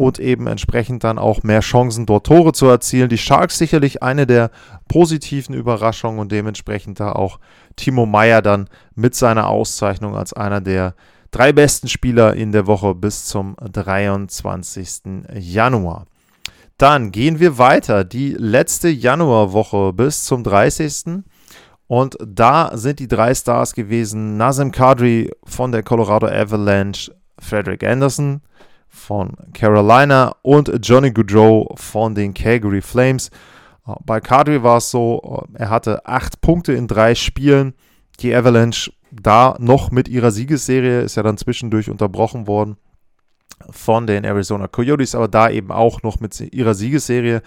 und 0.00 0.18
eben 0.18 0.46
entsprechend 0.46 1.04
dann 1.04 1.18
auch 1.18 1.42
mehr 1.42 1.60
Chancen, 1.60 2.06
dort 2.06 2.24
Tore 2.24 2.54
zu 2.54 2.64
erzielen. 2.64 3.10
Die 3.10 3.18
Sharks 3.18 3.58
sicherlich 3.58 4.02
eine 4.02 4.26
der 4.26 4.50
positiven 4.88 5.54
Überraschungen 5.54 6.20
und 6.20 6.32
dementsprechend 6.32 7.00
da 7.00 7.12
auch 7.12 7.38
Timo 7.76 8.06
Meyer 8.06 8.40
dann 8.40 8.70
mit 8.94 9.14
seiner 9.14 9.48
Auszeichnung 9.48 10.16
als 10.16 10.32
einer 10.32 10.62
der 10.62 10.94
drei 11.32 11.52
besten 11.52 11.86
Spieler 11.86 12.32
in 12.32 12.50
der 12.50 12.66
Woche 12.66 12.94
bis 12.94 13.26
zum 13.26 13.56
23. 13.60 15.28
Januar. 15.34 16.06
Dann 16.78 17.12
gehen 17.12 17.38
wir 17.38 17.58
weiter. 17.58 18.02
Die 18.04 18.32
letzte 18.32 18.88
Januarwoche 18.88 19.92
bis 19.92 20.24
zum 20.24 20.44
30. 20.44 21.24
Und 21.88 22.16
da 22.26 22.70
sind 22.72 23.00
die 23.00 23.08
drei 23.08 23.34
Stars 23.34 23.74
gewesen: 23.74 24.38
Nazem 24.38 24.72
Kadri 24.72 25.30
von 25.44 25.72
der 25.72 25.82
Colorado 25.82 26.26
Avalanche, 26.26 27.14
Frederick 27.38 27.84
Anderson 27.84 28.40
von 28.90 29.36
Carolina 29.54 30.34
und 30.42 30.70
Johnny 30.82 31.10
Goudreau 31.12 31.72
von 31.76 32.14
den 32.14 32.34
Calgary 32.34 32.82
Flames. 32.82 33.30
Äh, 33.86 33.92
bei 34.04 34.20
Kadri 34.20 34.62
war 34.62 34.78
es 34.78 34.90
so, 34.90 35.46
äh, 35.54 35.62
er 35.62 35.70
hatte 35.70 36.04
acht 36.06 36.40
Punkte 36.40 36.72
in 36.72 36.88
drei 36.88 37.14
Spielen. 37.14 37.74
Die 38.18 38.34
Avalanche 38.34 38.92
da 39.10 39.56
noch 39.58 39.90
mit 39.90 40.08
ihrer 40.08 40.30
Siegesserie 40.30 41.00
ist 41.00 41.16
ja 41.16 41.22
dann 41.22 41.36
zwischendurch 41.36 41.88
unterbrochen 41.88 42.46
worden 42.46 42.76
von 43.70 44.06
den 44.06 44.24
Arizona 44.24 44.68
Coyotes, 44.68 45.14
aber 45.14 45.28
da 45.28 45.50
eben 45.50 45.70
auch 45.70 46.02
noch 46.02 46.20
mit 46.20 46.40
ihrer 46.52 46.74
Siegesserie. 46.74 47.42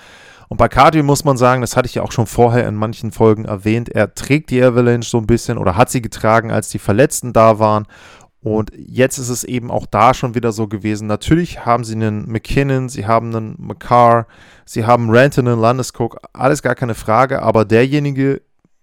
Und 0.49 0.57
bei 0.57 0.67
Kadri 0.67 1.01
muss 1.01 1.23
man 1.23 1.37
sagen, 1.37 1.61
das 1.61 1.75
hatte 1.75 1.87
ich 1.87 1.95
ja 1.95 2.03
auch 2.03 2.11
schon 2.11 2.27
vorher 2.27 2.67
in 2.67 2.75
manchen 2.75 3.11
Folgen 3.11 3.45
erwähnt, 3.45 3.89
er 3.89 4.13
trägt 4.13 4.49
die 4.51 4.61
Avalanche 4.61 5.09
so 5.09 5.17
ein 5.17 5.27
bisschen 5.27 5.57
oder 5.57 5.75
hat 5.75 5.89
sie 5.89 6.01
getragen, 6.01 6.51
als 6.51 6.69
die 6.69 6.79
Verletzten 6.79 7.33
da 7.33 7.59
waren 7.59 7.87
Und 8.43 8.71
jetzt 8.75 9.17
ist 9.19 9.29
es 9.29 9.45
eben 9.45 9.71
auch 9.71 9.85
da 9.85 10.13
schon 10.13 10.35
wieder 10.35 10.51
so 10.51 10.67
gewesen. 10.67 11.07
Natürlich 11.07 11.65
haben 11.65 11.85
sie 11.85 11.95
einen 11.95 12.29
McKinnon, 12.29 12.89
sie 12.89 13.07
haben 13.07 13.33
einen 13.33 13.55
McCarr, 13.57 14.27
sie 14.65 14.85
haben 14.85 15.09
Rantanen, 15.09 15.57
Landeskog, 15.57 16.17
alles 16.33 16.61
gar 16.61 16.75
keine 16.75 16.93
Frage. 16.93 17.41
Aber 17.41 17.63
derjenige, 17.63 18.41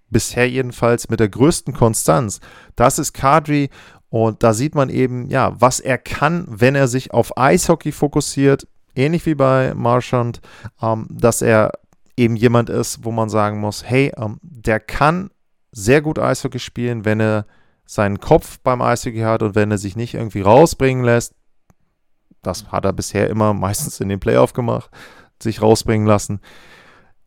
bisher 0.08 0.48
jedenfalls 0.48 1.10
mit 1.10 1.20
der 1.20 1.28
größten 1.28 1.74
Konstanz, 1.74 2.40
das 2.74 2.98
ist 2.98 3.12
Kadri. 3.12 3.68
Und 4.08 4.42
da 4.42 4.54
sieht 4.54 4.74
man 4.74 4.88
eben, 4.88 5.28
ja, 5.28 5.52
was 5.60 5.78
er 5.78 5.98
kann, 5.98 6.46
wenn 6.48 6.74
er 6.74 6.88
sich 6.88 7.12
auf 7.12 7.36
Eishockey 7.36 7.92
fokussiert. 7.92 8.66
Ähnlich 8.94 9.24
wie 9.26 9.34
bei 9.34 9.74
Marchand, 9.74 10.40
ähm, 10.82 11.06
dass 11.10 11.42
er 11.42 11.72
eben 12.16 12.34
jemand 12.34 12.70
ist, 12.70 13.04
wo 13.04 13.12
man 13.12 13.28
sagen 13.28 13.60
muss, 13.60 13.84
hey, 13.84 14.10
ähm, 14.16 14.38
der 14.42 14.80
kann 14.80 15.30
sehr 15.70 16.00
gut 16.00 16.18
Eishockey 16.18 16.58
spielen, 16.58 17.04
wenn 17.04 17.20
er 17.20 17.46
seinen 17.90 18.20
Kopf 18.20 18.60
beim 18.62 18.82
Eishockey 18.82 19.22
hat 19.22 19.42
und 19.42 19.56
wenn 19.56 19.72
er 19.72 19.78
sich 19.78 19.96
nicht 19.96 20.14
irgendwie 20.14 20.42
rausbringen 20.42 21.02
lässt, 21.02 21.34
das 22.40 22.68
hat 22.68 22.84
er 22.84 22.92
bisher 22.92 23.28
immer 23.28 23.52
meistens 23.66 23.98
in 23.98 24.08
den 24.08 24.20
Playoffs 24.20 24.54
gemacht, 24.54 24.90
sich 25.42 25.60
rausbringen 25.60 26.06
lassen. 26.06 26.40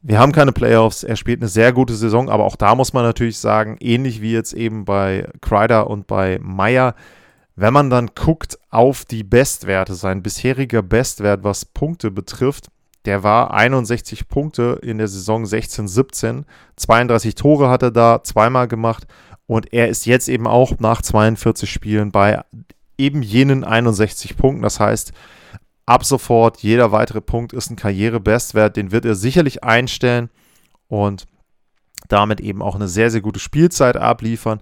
Wir 0.02 0.20
haben 0.20 0.32
keine 0.32 0.54
Playoffs, 0.54 1.04
er 1.04 1.18
spielt 1.18 1.42
eine 1.42 1.50
sehr 1.50 1.74
gute 1.74 1.96
Saison, 1.96 2.30
aber 2.30 2.46
auch 2.46 2.56
da 2.56 2.76
muss 2.76 2.94
man 2.94 3.04
natürlich 3.04 3.40
sagen, 3.40 3.76
ähnlich 3.82 4.22
wie 4.22 4.32
jetzt 4.32 4.54
eben 4.54 4.86
bei 4.86 5.28
Kreider 5.42 5.90
und 5.90 6.08
bei 6.08 6.40
Meyer, 6.42 6.96
wenn 7.58 7.74
man 7.74 7.90
dann 7.90 8.12
guckt 8.16 8.58
auf 8.70 9.04
die 9.04 9.26
Bestwerte, 9.26 9.96
sein 9.96 10.24
bisheriger 10.24 10.82
Bestwert, 10.82 11.44
was 11.44 11.66
Punkte 11.66 12.10
betrifft, 12.10 12.68
der 13.04 13.24
war 13.24 13.54
61 13.54 14.30
Punkte 14.30 14.80
in 14.82 14.98
der 14.98 15.10
Saison 15.10 15.44
16-17. 15.44 16.46
32 16.78 17.36
Tore 17.36 17.70
hat 17.70 17.84
er 17.84 17.92
da 17.92 18.24
zweimal 18.24 18.70
gemacht 18.70 19.08
und 19.48 19.74
er 19.74 19.90
ist 19.90 20.06
jetzt 20.06 20.30
eben 20.30 20.48
auch 20.48 20.80
nach 20.80 21.02
42 21.02 21.70
Spielen 21.72 22.12
bei 22.12 22.42
eben 22.98 23.22
jenen 23.22 23.64
61 23.64 24.38
Punkten. 24.38 24.64
Das 24.64 24.80
heißt, 24.80 25.12
ab 25.86 26.06
sofort 26.06 26.60
jeder 26.60 26.92
weitere 26.92 27.22
Punkt 27.22 27.54
ist 27.54 27.70
ein 27.70 27.76
Karrierebestwert. 27.76 28.78
Den 28.78 28.92
wird 28.92 29.06
er 29.06 29.16
sicherlich 29.16 29.64
einstellen 29.64 30.30
und 30.88 31.26
damit 32.08 32.40
eben 32.42 32.62
auch 32.62 32.76
eine 32.76 32.88
sehr, 32.88 33.12
sehr 33.12 33.22
gute 33.22 33.40
Spielzeit 33.40 33.98
abliefern. 33.98 34.62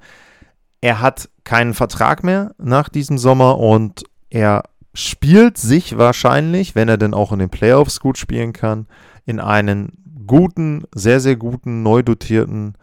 Er 0.80 1.02
hat 1.02 1.30
keinen 1.44 1.74
Vertrag 1.74 2.24
mehr 2.24 2.54
nach 2.58 2.90
diesem 2.90 3.18
Sommer 3.18 3.60
und 3.60 4.04
er 4.30 4.64
spielt 4.94 5.58
sich 5.58 5.98
wahrscheinlich, 5.98 6.76
wenn 6.76 6.90
er 6.90 6.98
denn 6.98 7.14
auch 7.14 7.32
in 7.32 7.40
den 7.40 7.50
Playoffs 7.50 8.00
gut 8.00 8.18
spielen 8.18 8.54
kann, 8.54 8.88
in 9.26 9.40
einen 9.40 10.24
guten, 10.26 10.84
sehr, 10.94 11.20
sehr 11.20 11.36
guten, 11.36 11.84
neu 11.84 12.04
dotierten 12.04 12.76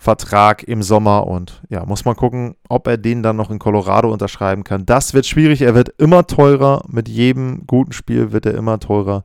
Vertrag 0.00 0.62
im 0.62 0.82
Sommer 0.82 1.26
und 1.26 1.60
ja, 1.68 1.84
muss 1.84 2.06
man 2.06 2.16
gucken, 2.16 2.54
ob 2.70 2.86
er 2.86 2.96
den 2.96 3.22
dann 3.22 3.36
noch 3.36 3.50
in 3.50 3.58
Colorado 3.58 4.10
unterschreiben 4.10 4.64
kann. 4.64 4.86
Das 4.86 5.12
wird 5.12 5.26
schwierig, 5.26 5.60
er 5.60 5.74
wird 5.74 5.90
immer 5.98 6.26
teurer, 6.26 6.82
mit 6.88 7.06
jedem 7.06 7.66
guten 7.66 7.92
Spiel 7.92 8.32
wird 8.32 8.46
er 8.46 8.54
immer 8.54 8.80
teurer 8.80 9.24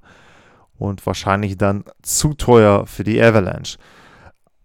und 0.77 1.05
wahrscheinlich 1.05 1.55
dann 1.55 1.85
zu 2.01 2.33
teuer 2.33 2.85
für 2.87 3.05
die 3.05 3.21
Avalanche. 3.23 3.77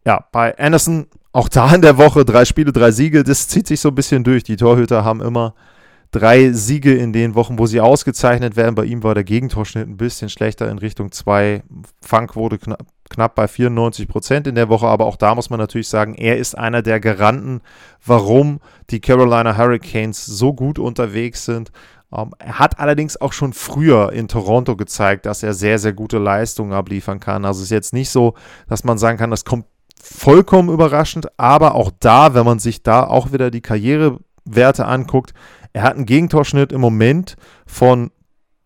Ja, 0.05 0.27
bei 0.33 0.59
Anderson 0.59 1.07
auch 1.31 1.49
da 1.49 1.73
in 1.73 1.81
der 1.81 1.97
Woche 1.97 2.25
drei 2.25 2.45
Spiele, 2.45 2.73
drei 2.73 2.91
Siege, 2.91 3.23
das 3.23 3.47
zieht 3.47 3.69
sich 3.69 3.79
so 3.79 3.91
ein 3.91 3.95
bisschen 3.95 4.25
durch. 4.25 4.43
Die 4.43 4.57
Torhüter 4.57 5.05
haben 5.05 5.21
immer 5.21 5.55
drei 6.11 6.51
Siege 6.51 6.93
in 6.93 7.13
den 7.13 7.37
Wochen, 7.37 7.57
wo 7.57 7.67
sie 7.67 7.81
ausgezeichnet 7.81 8.57
werden. 8.57 8.75
Bei 8.75 8.85
ihm 8.85 9.05
war 9.05 9.15
der 9.15 9.23
Gegentorschnitt 9.23 9.87
ein 9.87 9.97
bisschen 9.97 10.29
schlechter 10.29 10.69
in 10.69 10.79
Richtung 10.79 11.13
2. 11.13 11.63
Fangquote 12.03 12.59
knapp, 12.59 12.83
knapp 13.11 13.35
bei 13.35 13.47
94 13.47 14.09
Prozent 14.09 14.47
in 14.47 14.55
der 14.55 14.71
Woche. 14.71 14.87
Aber 14.87 15.05
auch 15.05 15.17
da 15.17 15.35
muss 15.35 15.51
man 15.51 15.59
natürlich 15.59 15.89
sagen, 15.89 16.15
er 16.15 16.39
ist 16.39 16.57
einer 16.57 16.81
der 16.81 17.01
Garanten, 17.01 17.61
warum 18.05 18.61
die 18.89 19.01
Carolina 19.01 19.57
Hurricanes 19.57 20.25
so 20.25 20.55
gut 20.55 20.79
unterwegs 20.79 21.45
sind. 21.45 21.71
Um, 22.13 22.21
ähm, 22.21 22.31
er 22.39 22.59
hat 22.59 22.81
allerdings 22.81 23.21
auch 23.21 23.33
schon 23.33 23.53
früher 23.53 24.13
in 24.13 24.27
Toronto 24.27 24.75
gezeigt, 24.77 25.27
dass 25.27 25.45
er 25.45 25.53
sehr, 25.53 25.79
sehr 25.79 25.93
gute 25.93 26.19
Leistungen 26.19 26.73
abliefern 26.73 27.21
kann. 27.21 27.45
Also 27.45 27.59
es 27.59 27.67
ist 27.67 27.71
jetzt 27.71 27.93
nicht 27.93 28.11
so, 28.11 28.35
dass 28.69 28.83
man 28.83 28.99
sagen 28.99 29.17
kann, 29.17 29.31
das 29.31 29.45
kommt 29.45 29.67
vollkommen 30.03 30.71
überraschend, 30.71 31.29
aber 31.39 31.75
auch 31.75 31.93
da, 32.01 32.35
wenn 32.35 32.45
man 32.45 32.59
sich 32.59 32.83
da 32.83 33.05
auch 33.05 33.33
wieder 33.33 33.51
die 33.51 33.61
Karrierewerte 33.61 34.87
anguckt, 34.87 35.35
er 35.73 35.83
hat 35.83 35.95
einen 35.95 36.07
Gegentorschnitt 36.07 36.73
im 36.73 36.81
Moment 36.81 37.37
von 37.67 38.11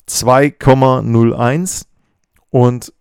2,01 0.09 1.85
und 2.51 2.93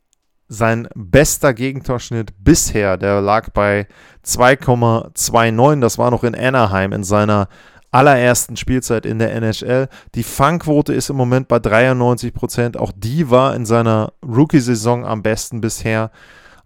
sein 0.48 0.88
bester 0.96 1.54
Gegentorschnitt 1.54 2.34
bisher, 2.44 2.98
der 2.98 3.22
lag 3.22 3.50
bei 3.52 3.88
2,29. 4.26 5.80
Das 5.80 5.98
war 5.98 6.12
noch 6.12 6.24
in 6.24 6.36
Anaheim 6.36 6.94
in 6.94 7.04
seiner 7.04 7.48
allerersten 7.92 8.58
Spielzeit 8.58 9.06
in 9.06 9.20
der 9.20 9.34
NHL. 9.34 9.88
Die 10.16 10.24
Fangquote 10.24 10.94
ist 10.94 11.10
im 11.10 11.16
Moment 11.16 11.48
bei 11.48 11.60
93 11.60 12.34
Prozent. 12.34 12.78
Auch 12.78 12.92
die 12.96 13.30
war 13.30 13.56
in 13.56 13.66
seiner 13.66 14.14
Rookie-Saison 14.26 15.06
am 15.06 15.22
besten 15.22 15.62
bisher. 15.62 16.12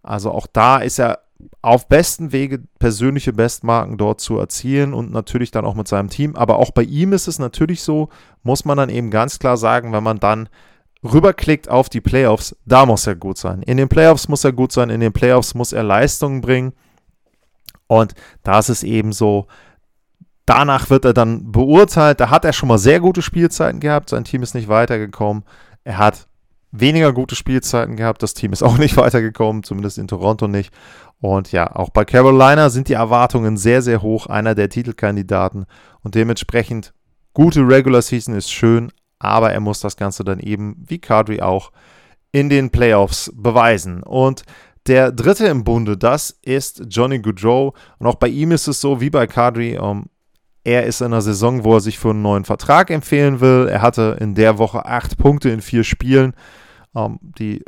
Also 0.03 0.31
auch 0.31 0.47
da 0.47 0.77
ist 0.77 0.99
er 0.99 1.19
auf 1.61 1.87
besten 1.87 2.31
Wege 2.31 2.63
persönliche 2.79 3.33
Bestmarken 3.33 3.97
dort 3.97 4.21
zu 4.21 4.39
erzielen 4.39 4.93
und 4.93 5.11
natürlich 5.11 5.51
dann 5.51 5.65
auch 5.65 5.75
mit 5.75 5.87
seinem 5.87 6.09
Team. 6.09 6.35
Aber 6.35 6.59
auch 6.59 6.71
bei 6.71 6.83
ihm 6.83 7.13
ist 7.13 7.27
es 7.27 7.39
natürlich 7.39 7.83
so, 7.83 8.09
muss 8.43 8.65
man 8.65 8.77
dann 8.77 8.89
eben 8.89 9.11
ganz 9.11 9.37
klar 9.37 9.57
sagen, 9.57 9.91
wenn 9.91 10.03
man 10.03 10.19
dann 10.19 10.49
rüberklickt 11.03 11.69
auf 11.69 11.89
die 11.89 12.01
Playoffs, 12.01 12.55
da 12.65 12.85
muss 12.85 13.07
er 13.07 13.15
gut 13.15 13.37
sein. 13.37 13.61
In 13.63 13.77
den 13.77 13.89
Playoffs 13.89 14.27
muss 14.27 14.43
er 14.43 14.53
gut 14.53 14.71
sein, 14.71 14.89
in 14.89 14.99
den 14.99 15.13
Playoffs 15.13 15.53
muss 15.53 15.73
er 15.73 15.83
Leistungen 15.83 16.41
bringen. 16.41 16.73
Und 17.87 18.13
da 18.43 18.59
ist 18.59 18.69
es 18.69 18.83
eben 18.83 19.13
so, 19.13 19.47
danach 20.45 20.89
wird 20.89 21.05
er 21.05 21.13
dann 21.13 21.51
beurteilt. 21.51 22.19
Da 22.19 22.29
hat 22.29 22.45
er 22.45 22.53
schon 22.53 22.69
mal 22.69 22.79
sehr 22.79 22.99
gute 22.99 23.21
Spielzeiten 23.21 23.79
gehabt, 23.79 24.09
sein 24.09 24.23
Team 24.23 24.43
ist 24.43 24.55
nicht 24.55 24.67
weitergekommen. 24.67 25.43
Er 25.83 25.97
hat 25.97 26.27
weniger 26.71 27.13
gute 27.13 27.35
Spielzeiten 27.35 27.95
gehabt, 27.95 28.23
das 28.23 28.33
Team 28.33 28.51
ist 28.53 28.63
auch 28.63 28.77
nicht 28.79 28.97
weitergekommen, 28.97 29.63
zumindest 29.63 29.97
in 29.97 30.07
Toronto 30.07 30.47
nicht. 30.47 30.73
Und 31.19 31.51
ja, 31.51 31.75
auch 31.75 31.89
bei 31.89 32.05
Carolina 32.05 32.69
sind 32.69 32.89
die 32.89 32.93
Erwartungen 32.93 33.57
sehr, 33.57 33.81
sehr 33.81 34.01
hoch, 34.01 34.27
einer 34.27 34.53
der 34.53 34.69
Titelkandidaten. 34.69 35.65
Und 36.01 36.15
dementsprechend, 36.15 36.93
gute 37.33 37.61
Regular 37.61 38.01
Season 38.01 38.35
ist 38.35 38.51
schön, 38.51 38.91
aber 39.19 39.51
er 39.51 39.59
muss 39.59 39.79
das 39.79 39.97
Ganze 39.97 40.23
dann 40.23 40.39
eben, 40.39 40.75
wie 40.87 40.99
Kadri 40.99 41.41
auch, 41.41 41.71
in 42.31 42.49
den 42.49 42.69
Playoffs 42.69 43.31
beweisen. 43.35 44.03
Und 44.03 44.43
der 44.85 45.11
dritte 45.11 45.47
im 45.47 45.63
Bunde, 45.63 45.97
das 45.97 46.37
ist 46.43 46.83
Johnny 46.89 47.19
Goudreau. 47.19 47.73
Und 47.99 48.07
auch 48.07 48.15
bei 48.15 48.27
ihm 48.27 48.51
ist 48.51 48.67
es 48.67 48.79
so, 48.79 49.01
wie 49.01 49.09
bei 49.09 49.27
Kadri, 49.27 49.77
um, 49.77 49.99
ähm, 49.99 50.05
er 50.63 50.85
ist 50.85 50.99
in 50.99 51.07
einer 51.07 51.21
Saison, 51.21 51.63
wo 51.63 51.75
er 51.75 51.79
sich 51.79 51.97
für 51.97 52.09
einen 52.09 52.21
neuen 52.21 52.43
Vertrag 52.43 52.89
empfehlen 52.89 53.39
will. 53.39 53.69
Er 53.71 53.81
hatte 53.81 54.17
in 54.19 54.35
der 54.35 54.57
Woche 54.57 54.85
acht 54.85 55.17
Punkte 55.17 55.49
in 55.49 55.61
vier 55.61 55.85
Spielen. 55.85 56.33
Um, 56.91 57.13
ähm, 57.13 57.19
die 57.39 57.63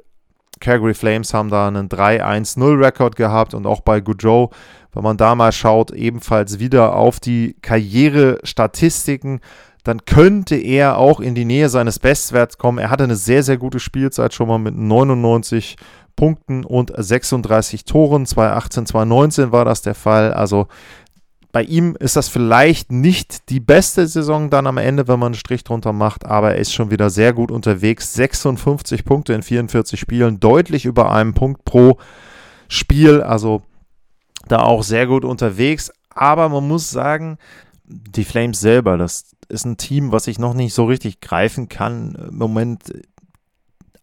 Calgary 0.60 0.94
Flames 0.94 1.34
haben 1.34 1.50
da 1.50 1.68
einen 1.68 1.88
3-1-0-Rekord 1.88 3.16
gehabt 3.16 3.54
und 3.54 3.66
auch 3.66 3.82
bei 3.82 4.02
Goudreau, 4.02 4.52
wenn 4.92 5.04
man 5.04 5.18
da 5.18 5.36
mal 5.36 5.52
schaut, 5.52 5.92
ebenfalls 5.92 6.60
wieder 6.60 6.96
auf 6.96 7.20
die 7.20 7.56
Karrierestatistiken, 7.62 9.40
dann 9.90 10.06
könnte 10.06 10.56
er 10.56 11.00
auch 11.00 11.20
in 11.20 11.34
die 11.34 11.46
Nähe 11.46 11.68
seines 11.68 11.98
Bestwerts 11.98 12.60
kommen. 12.60 12.78
Er 12.78 12.92
hatte 12.92 13.06
eine 13.06 13.16
sehr, 13.16 13.42
sehr 13.42 13.58
gute 13.58 13.80
Spielzeit 13.80 14.36
schon 14.36 14.48
mal 14.48 14.60
mit 14.60 14.76
99 14.76 15.78
Punkten 16.16 16.64
und 16.64 16.94
36 16.96 17.86
Toren. 17.86 18.28
2018, 18.28 18.86
2019 18.86 19.52
war 19.52 19.66
das 19.66 19.82
der 19.82 19.96
Fall. 19.96 20.32
Also 20.32 20.68
bei 21.52 21.64
ihm 21.64 21.98
ist 22.00 22.16
das 22.16 22.30
vielleicht 22.30 22.92
nicht 22.92 23.50
die 23.50 23.60
beste 23.60 24.06
Saison 24.06 24.52
dann 24.52 24.68
am 24.68 24.78
Ende, 24.78 25.08
wenn 25.08 25.18
man 25.18 25.30
einen 25.30 25.40
Strich 25.40 25.64
drunter 25.64 25.92
macht, 25.92 26.24
aber 26.24 26.52
er 26.52 26.60
ist 26.60 26.72
schon 26.72 26.92
wieder 26.92 27.10
sehr 27.10 27.34
gut 27.34 27.50
unterwegs. 27.50 28.14
56 28.14 29.04
Punkte 29.06 29.34
in 29.34 29.42
44 29.42 30.00
Spielen, 30.00 30.40
deutlich 30.40 30.86
über 30.86 31.12
einem 31.12 31.34
Punkt 31.34 31.66
pro 31.66 31.98
Spiel, 32.68 33.24
also 33.24 33.64
da 34.48 34.60
auch 34.60 34.84
sehr 34.84 35.08
gut 35.08 35.26
unterwegs. 35.26 35.92
Aber 36.14 36.48
man 36.50 36.68
muss 36.68 36.92
sagen, 36.92 37.40
die 37.90 38.24
Flames 38.24 38.60
selber, 38.60 38.98
das 38.98 39.36
ist 39.50 39.66
ein 39.66 39.78
Team, 39.78 40.12
was 40.12 40.28
ich 40.28 40.40
noch 40.40 40.54
nicht 40.54 40.74
so 40.74 40.86
richtig 40.86 41.22
greifen 41.22 41.70
kann. 41.70 42.16
Im 42.30 42.38
Moment 42.38 42.94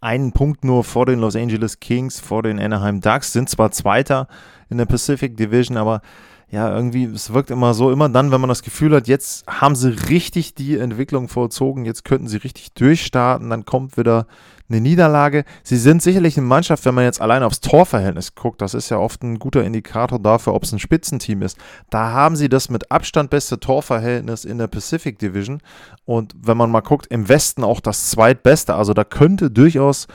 einen 0.01 0.33
Punkt 0.33 0.65
nur 0.65 0.85
vor 0.85 1.07
den 1.07 1.21
Los 1.21 1.37
Angeles 1.37 1.81
Kings, 1.81 2.21
vor 2.21 2.43
den 2.43 2.59
Anaheim 2.59 3.01
Ducks, 3.01 3.33
sind 3.33 3.49
zwar 3.49 3.71
Zweiter 3.71 4.29
in 4.69 4.79
der 4.79 4.87
Pacific 4.87 5.37
Division, 5.37 5.77
aber 5.77 6.03
ja, 6.49 6.73
irgendwie, 6.73 7.05
es 7.05 7.33
wirkt 7.33 7.51
immer 7.51 7.75
so, 7.75 7.91
immer 7.91 8.09
dann, 8.09 8.31
wenn 8.31 8.41
man 8.41 8.49
das 8.49 8.63
Gefühl 8.63 8.95
hat, 8.95 9.09
jetzt 9.09 9.47
haben 9.49 9.75
sie 9.75 9.89
richtig 10.09 10.55
die 10.55 10.79
Entwicklung 10.79 11.29
vollzogen, 11.29 11.85
jetzt 11.85 12.05
könnten 12.05 12.29
sie 12.29 12.37
richtig 12.37 12.73
durchstarten, 12.73 13.51
dann 13.51 13.65
kommt 13.65 13.97
wieder 13.97 14.27
eine 14.69 14.81
Niederlage. 14.81 15.45
Sie 15.63 15.77
sind 15.77 16.03
sicherlich 16.03 16.37
eine 16.37 16.47
Mannschaft, 16.47 16.85
wenn 16.85 16.95
man 16.95 17.05
jetzt 17.05 17.21
allein 17.21 17.43
aufs 17.43 17.61
Torverhältnis 17.61 18.35
guckt, 18.35 18.61
das 18.61 18.75
ist 18.75 18.91
ja 18.91 18.99
oft 18.99 19.23
ein 19.23 19.39
guter 19.39 19.65
Indikator 19.65 20.19
dafür, 20.19 20.55
ob 20.55 20.65
es 20.65 20.73
ein 20.73 20.79
Spitzenteam 20.79 21.43
ist. 21.43 21.59
Da 21.91 22.11
haben 22.11 22.37
sie 22.37 22.49
das 22.49 22.69
mit 22.69 22.91
Abstand 22.91 23.31
beste 23.31 23.61
Torverhältnis 23.61 24.45
in 24.45 24.59
der 24.59 24.67
Pacific 24.67 25.19
Division 25.19 25.61
und 26.05 26.35
wenn 26.41 26.57
man 26.57 26.71
mal 26.71 26.81
guckt, 26.81 27.07
im 27.09 27.29
Westen 27.29 27.65
auch 27.65 27.81
das 27.81 28.11
zweitbeste, 28.11 28.75
also 28.75 28.95
da 28.95 29.05
könnte 29.05 29.51
durchaus 29.51 30.07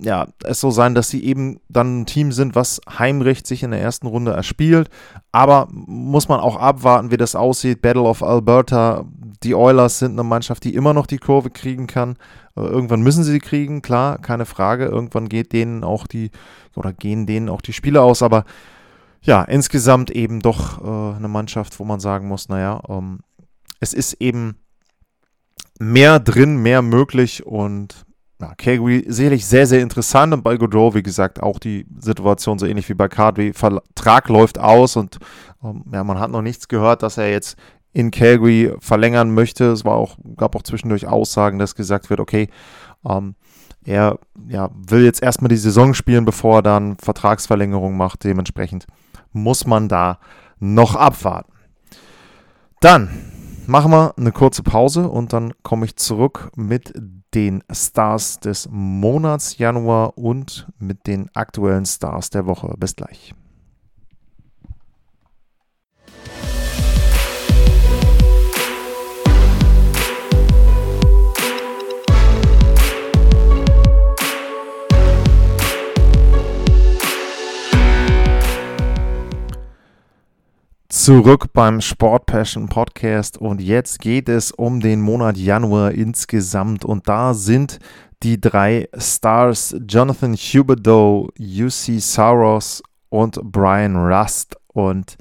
ja, 0.00 0.28
es 0.44 0.60
so 0.60 0.70
sein, 0.70 0.94
dass 0.94 1.08
sie 1.08 1.24
eben 1.24 1.60
dann 1.68 2.00
ein 2.00 2.06
Team 2.06 2.32
sind, 2.32 2.54
was 2.54 2.80
heimrecht 2.98 3.46
sich 3.46 3.62
in 3.62 3.70
der 3.70 3.80
ersten 3.80 4.06
Runde 4.06 4.32
erspielt. 4.32 4.90
Aber 5.32 5.68
muss 5.70 6.28
man 6.28 6.40
auch 6.40 6.56
abwarten, 6.56 7.10
wie 7.10 7.16
das 7.16 7.34
aussieht. 7.34 7.82
Battle 7.82 8.02
of 8.02 8.22
Alberta, 8.22 9.04
die 9.42 9.54
Oilers 9.54 9.98
sind 9.98 10.12
eine 10.12 10.24
Mannschaft, 10.24 10.64
die 10.64 10.74
immer 10.74 10.94
noch 10.94 11.06
die 11.06 11.18
Kurve 11.18 11.50
kriegen 11.50 11.86
kann. 11.86 12.16
Äh, 12.56 12.62
irgendwann 12.62 13.02
müssen 13.02 13.24
sie 13.24 13.32
sie 13.32 13.38
kriegen, 13.38 13.82
klar, 13.82 14.18
keine 14.18 14.46
Frage. 14.46 14.86
Irgendwann 14.86 15.28
geht 15.28 15.52
denen 15.52 15.84
auch 15.84 16.06
die, 16.06 16.30
oder 16.74 16.92
gehen 16.92 17.26
denen 17.26 17.48
auch 17.48 17.60
die 17.60 17.72
Spiele 17.72 18.02
aus. 18.02 18.22
Aber 18.22 18.44
ja, 19.22 19.42
insgesamt 19.42 20.10
eben 20.10 20.40
doch 20.40 20.82
äh, 20.82 21.16
eine 21.16 21.28
Mannschaft, 21.28 21.78
wo 21.78 21.84
man 21.84 22.00
sagen 22.00 22.28
muss, 22.28 22.48
naja, 22.48 22.80
ähm, 22.88 23.20
es 23.80 23.92
ist 23.92 24.14
eben 24.14 24.56
mehr 25.78 26.20
drin, 26.20 26.56
mehr 26.56 26.82
möglich 26.82 27.44
und 27.44 28.05
ja, 28.40 28.54
Calgary 28.56 29.04
sicherlich 29.08 29.46
sehr, 29.46 29.66
sehr 29.66 29.80
interessant 29.80 30.34
und 30.34 30.42
bei 30.42 30.56
Godreau, 30.56 30.94
wie 30.94 31.02
gesagt, 31.02 31.42
auch 31.42 31.58
die 31.58 31.86
Situation 31.98 32.58
so 32.58 32.66
ähnlich 32.66 32.88
wie 32.88 32.94
bei 32.94 33.08
Cardby. 33.08 33.52
Vertrag 33.54 34.28
läuft 34.28 34.58
aus 34.58 34.96
und 34.96 35.18
ähm, 35.62 35.84
ja, 35.92 36.04
man 36.04 36.18
hat 36.18 36.30
noch 36.30 36.42
nichts 36.42 36.68
gehört, 36.68 37.02
dass 37.02 37.16
er 37.16 37.30
jetzt 37.30 37.56
in 37.92 38.10
Calgary 38.10 38.74
verlängern 38.78 39.32
möchte. 39.32 39.72
Es 39.72 39.86
war 39.86 39.94
auch, 39.94 40.18
gab 40.36 40.54
auch 40.54 40.62
zwischendurch 40.62 41.06
Aussagen, 41.06 41.58
dass 41.58 41.74
gesagt 41.74 42.10
wird, 42.10 42.20
okay, 42.20 42.48
ähm, 43.08 43.36
er 43.86 44.18
ja, 44.48 44.68
will 44.74 45.04
jetzt 45.04 45.22
erstmal 45.22 45.48
die 45.48 45.56
Saison 45.56 45.94
spielen, 45.94 46.24
bevor 46.24 46.56
er 46.56 46.62
dann 46.62 46.96
Vertragsverlängerung 46.98 47.96
macht. 47.96 48.24
Dementsprechend 48.24 48.86
muss 49.32 49.66
man 49.66 49.88
da 49.88 50.18
noch 50.58 50.94
abwarten. 50.94 51.52
Dann 52.80 53.08
machen 53.66 53.90
wir 53.90 54.14
eine 54.16 54.32
kurze 54.32 54.62
Pause 54.62 55.08
und 55.08 55.32
dann 55.32 55.52
komme 55.62 55.86
ich 55.86 55.96
zurück 55.96 56.50
mit 56.56 56.92
den 57.34 57.62
Stars 57.70 58.40
des 58.40 58.68
Monats 58.70 59.58
Januar 59.58 60.16
und 60.16 60.68
mit 60.78 61.06
den 61.06 61.28
aktuellen 61.34 61.86
Stars 61.86 62.30
der 62.30 62.46
Woche. 62.46 62.74
Bis 62.78 62.96
gleich. 62.96 63.34
Zurück 81.06 81.52
beim 81.52 81.80
Sport 81.80 82.26
Passion 82.26 82.68
Podcast 82.68 83.38
und 83.38 83.60
jetzt 83.60 84.00
geht 84.00 84.28
es 84.28 84.50
um 84.50 84.80
den 84.80 85.00
Monat 85.00 85.36
Januar 85.36 85.92
insgesamt 85.92 86.84
und 86.84 87.08
da 87.08 87.32
sind 87.32 87.78
die 88.24 88.40
drei 88.40 88.88
Stars 88.98 89.76
Jonathan 89.86 90.34
Huberdeau, 90.34 91.28
UC 91.38 92.00
Saros 92.00 92.82
und 93.08 93.38
Brian 93.40 93.94
Rust 93.94 94.56
und 94.66 95.16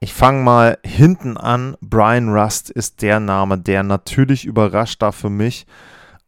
ich 0.00 0.12
fange 0.12 0.42
mal 0.42 0.78
hinten 0.84 1.36
an. 1.36 1.76
Brian 1.80 2.30
Rust 2.30 2.68
ist 2.68 3.00
der 3.00 3.20
Name, 3.20 3.56
der 3.56 3.84
natürlich 3.84 4.46
überrascht 4.46 5.00
da 5.00 5.12
für 5.12 5.30
mich. 5.30 5.68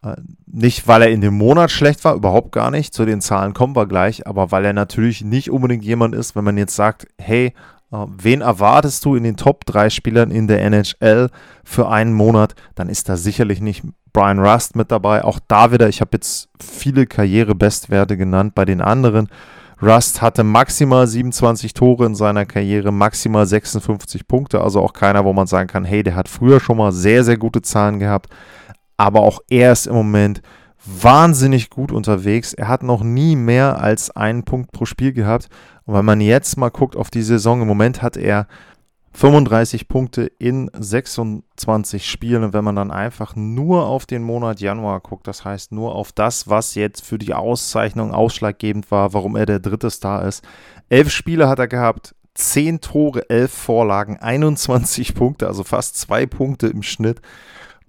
Äh, 0.05 0.15
nicht, 0.47 0.87
weil 0.87 1.03
er 1.03 1.11
in 1.11 1.23
dem 1.23 1.35
Monat 1.35 1.73
schlecht 1.73 2.05
war, 2.05 2.15
überhaupt 2.15 2.53
gar 2.53 2.71
nicht. 2.71 2.95
Zu 2.95 3.05
den 3.05 3.21
Zahlen 3.21 3.53
kommen 3.53 3.75
wir 3.75 3.87
gleich, 3.87 4.29
aber 4.29 4.53
weil 4.53 4.65
er 4.65 4.75
natürlich 4.75 5.25
nicht 5.25 5.51
unbedingt 5.51 5.85
jemand 5.85 6.15
ist, 6.15 6.37
wenn 6.37 6.45
man 6.45 6.57
jetzt 6.57 6.77
sagt, 6.77 7.09
hey, 7.19 7.53
wen 7.91 8.41
erwartest 8.41 9.05
du 9.05 9.17
in 9.17 9.25
den 9.25 9.37
Top 9.37 9.67
3 9.67 9.91
Spielern 9.91 10.31
in 10.31 10.47
der 10.47 10.63
NHL 10.63 11.31
für 11.65 11.89
einen 11.89 12.13
Monat? 12.13 12.55
Dann 12.75 12.89
ist 12.89 13.09
da 13.09 13.17
sicherlich 13.17 13.61
nicht 13.61 13.83
Brian 14.13 14.39
Rust 14.39 14.77
mit 14.77 14.91
dabei. 14.91 15.25
Auch 15.25 15.41
da 15.49 15.73
wieder, 15.73 15.89
ich 15.89 16.01
habe 16.01 16.11
jetzt 16.15 16.49
viele 16.61 17.07
Karrierebestwerte 17.07 18.17
genannt 18.17 18.55
bei 18.55 18.65
den 18.65 18.81
anderen. 18.81 19.29
Rust 19.83 20.21
hatte 20.21 20.45
maximal 20.45 21.07
27 21.07 21.73
Tore 21.73 22.07
in 22.07 22.15
seiner 22.15 22.45
Karriere, 22.45 22.93
maximal 22.93 23.47
56 23.47 24.29
Punkte. 24.29 24.61
Also 24.61 24.81
auch 24.81 24.93
keiner, 24.93 25.25
wo 25.25 25.33
man 25.33 25.47
sagen 25.47 25.69
kann, 25.69 25.85
hey, 25.85 26.03
der 26.03 26.15
hat 26.17 26.29
früher 26.29 26.61
schon 26.61 26.77
mal 26.77 26.93
sehr, 26.93 27.25
sehr 27.25 27.39
gute 27.39 27.63
Zahlen 27.63 27.99
gehabt. 27.99 28.31
Aber 28.97 29.21
auch 29.21 29.41
er 29.49 29.73
ist 29.73 29.87
im 29.87 29.95
Moment 29.95 30.43
wahnsinnig 30.85 31.71
gut 31.71 31.93
unterwegs. 31.93 32.53
Er 32.55 32.69
hat 32.69 32.83
noch 32.83 33.03
nie 33.03 33.37
mehr 33.37 33.81
als 33.81 34.11
einen 34.11 34.45
Punkt 34.45 34.73
pro 34.73 34.87
Spiel 34.87 35.13
gehabt. 35.13 35.49
Und 35.85 35.95
wenn 35.95 36.05
man 36.05 36.21
jetzt 36.21 36.57
mal 36.57 36.71
guckt 36.71 36.97
auf 36.97 37.11
die 37.11 37.23
Saison, 37.23 37.63
im 37.63 37.69
Moment 37.69 38.03
hat 38.03 38.17
er 38.17 38.47
35 39.13 39.89
Punkte 39.89 40.27
in 40.39 40.71
26 40.73 42.09
Spielen. 42.09 42.45
Und 42.45 42.53
wenn 42.53 42.65
man 42.65 42.77
dann 42.77 42.91
einfach 42.91 43.37
nur 43.37 43.87
auf 43.87 44.07
den 44.07 44.23
Monat 44.23 44.61
Januar 44.61 45.01
guckt, 45.01 45.27
das 45.27 45.45
heißt 45.45 45.73
nur 45.73 45.95
auf 45.95 46.13
das, 46.13 46.49
was 46.49 46.75
jetzt 46.75 47.05
für 47.05 47.19
die 47.19 47.35
Auszeichnung 47.35 48.13
ausschlaggebend 48.13 48.91
war, 48.91 49.13
warum 49.13 49.37
er 49.37 49.47
der 49.47 49.59
dritte 49.59 49.91
Star 49.91 50.25
ist. 50.27 50.45
Elf 50.89 51.11
Spiele 51.11 51.49
hat 51.49 51.59
er 51.59 51.69
gehabt, 51.69 52.15
10 52.35 52.81
Tore, 52.81 53.29
11 53.29 53.53
Vorlagen, 53.53 54.17
21 54.19 55.15
Punkte, 55.15 55.47
also 55.47 55.65
fast 55.65 55.99
zwei 55.99 56.27
Punkte 56.27 56.69
im 56.69 56.83
Schnitt. 56.83 57.21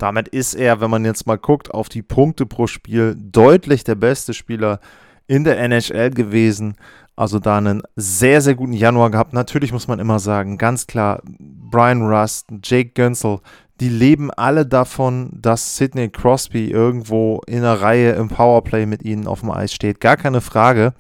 Damit 0.02 0.30
ist 0.30 0.56
er, 0.56 0.82
wenn 0.82 0.90
man 0.90 1.06
jetzt 1.06 1.28
mal 1.28 1.38
guckt, 1.38 1.72
auf 1.72 1.88
die 1.88 2.02
Punkte 2.02 2.48
pro 2.48 2.66
Spiel 2.66 3.16
deutlich 3.16 3.84
der 3.84 3.94
beste 3.94 4.34
Spieler 4.34 4.80
in 5.28 5.44
der 5.44 5.60
NHL 5.60 6.10
gewesen. 6.10 6.74
Also 7.16 7.38
da 7.38 7.60
einen 7.60 7.84
sehr, 7.96 8.42
sehr 8.42 8.56
guten 8.56 8.74
Januar 8.74 9.12
gehabt. 9.12 9.34
Natürlich 9.34 9.72
muss 9.72 9.88
man 9.88 10.00
immer 10.00 10.18
sagen, 10.18 10.58
ganz 10.58 10.88
klar, 10.88 11.22
Brian 11.24 12.02
Rust, 12.02 12.48
Jake 12.64 12.94
Gönsel, 12.96 13.42
die 13.80 13.90
leben 13.90 14.32
alle 14.32 14.66
davon, 14.66 15.30
dass 15.40 15.78
Sidney 15.78 16.10
Crosby 16.10 16.72
irgendwo 16.72 17.42
in 17.46 17.60
einer 17.60 17.80
Reihe 17.80 18.14
im 18.14 18.28
Powerplay 18.28 18.88
mit 18.88 19.04
ihnen 19.04 19.28
auf 19.28 19.42
dem 19.42 19.52
Eis 19.52 19.72
steht. 19.72 20.00
Gar 20.00 20.18
keine 20.18 20.42
Frage. 20.42 20.94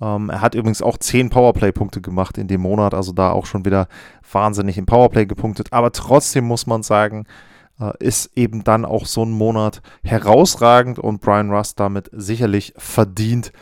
Ähm, 0.00 0.30
er 0.30 0.42
hat 0.42 0.54
übrigens 0.54 0.80
auch 0.80 0.96
10 0.96 1.30
Powerplay-Punkte 1.30 2.00
gemacht 2.00 2.38
in 2.38 2.46
dem 2.46 2.60
Monat, 2.60 2.94
also 2.94 3.10
da 3.10 3.32
auch 3.32 3.46
schon 3.46 3.64
wieder 3.64 3.88
wahnsinnig 4.30 4.78
im 4.78 4.86
Powerplay 4.86 5.26
gepunktet. 5.26 5.72
Aber 5.72 5.90
trotzdem 5.90 6.44
muss 6.44 6.68
man 6.68 6.84
sagen, 6.84 7.26
ist 8.00 8.30
eben 8.36 8.64
dann 8.64 8.84
auch 8.84 9.06
so 9.06 9.24
ein 9.24 9.30
Monat 9.30 9.82
herausragend 10.02 10.98
und 10.98 11.20
Brian 11.20 11.50
Rust 11.50 11.78
damit 11.78 12.10
sicherlich 12.12 12.74
verdient 12.76 13.52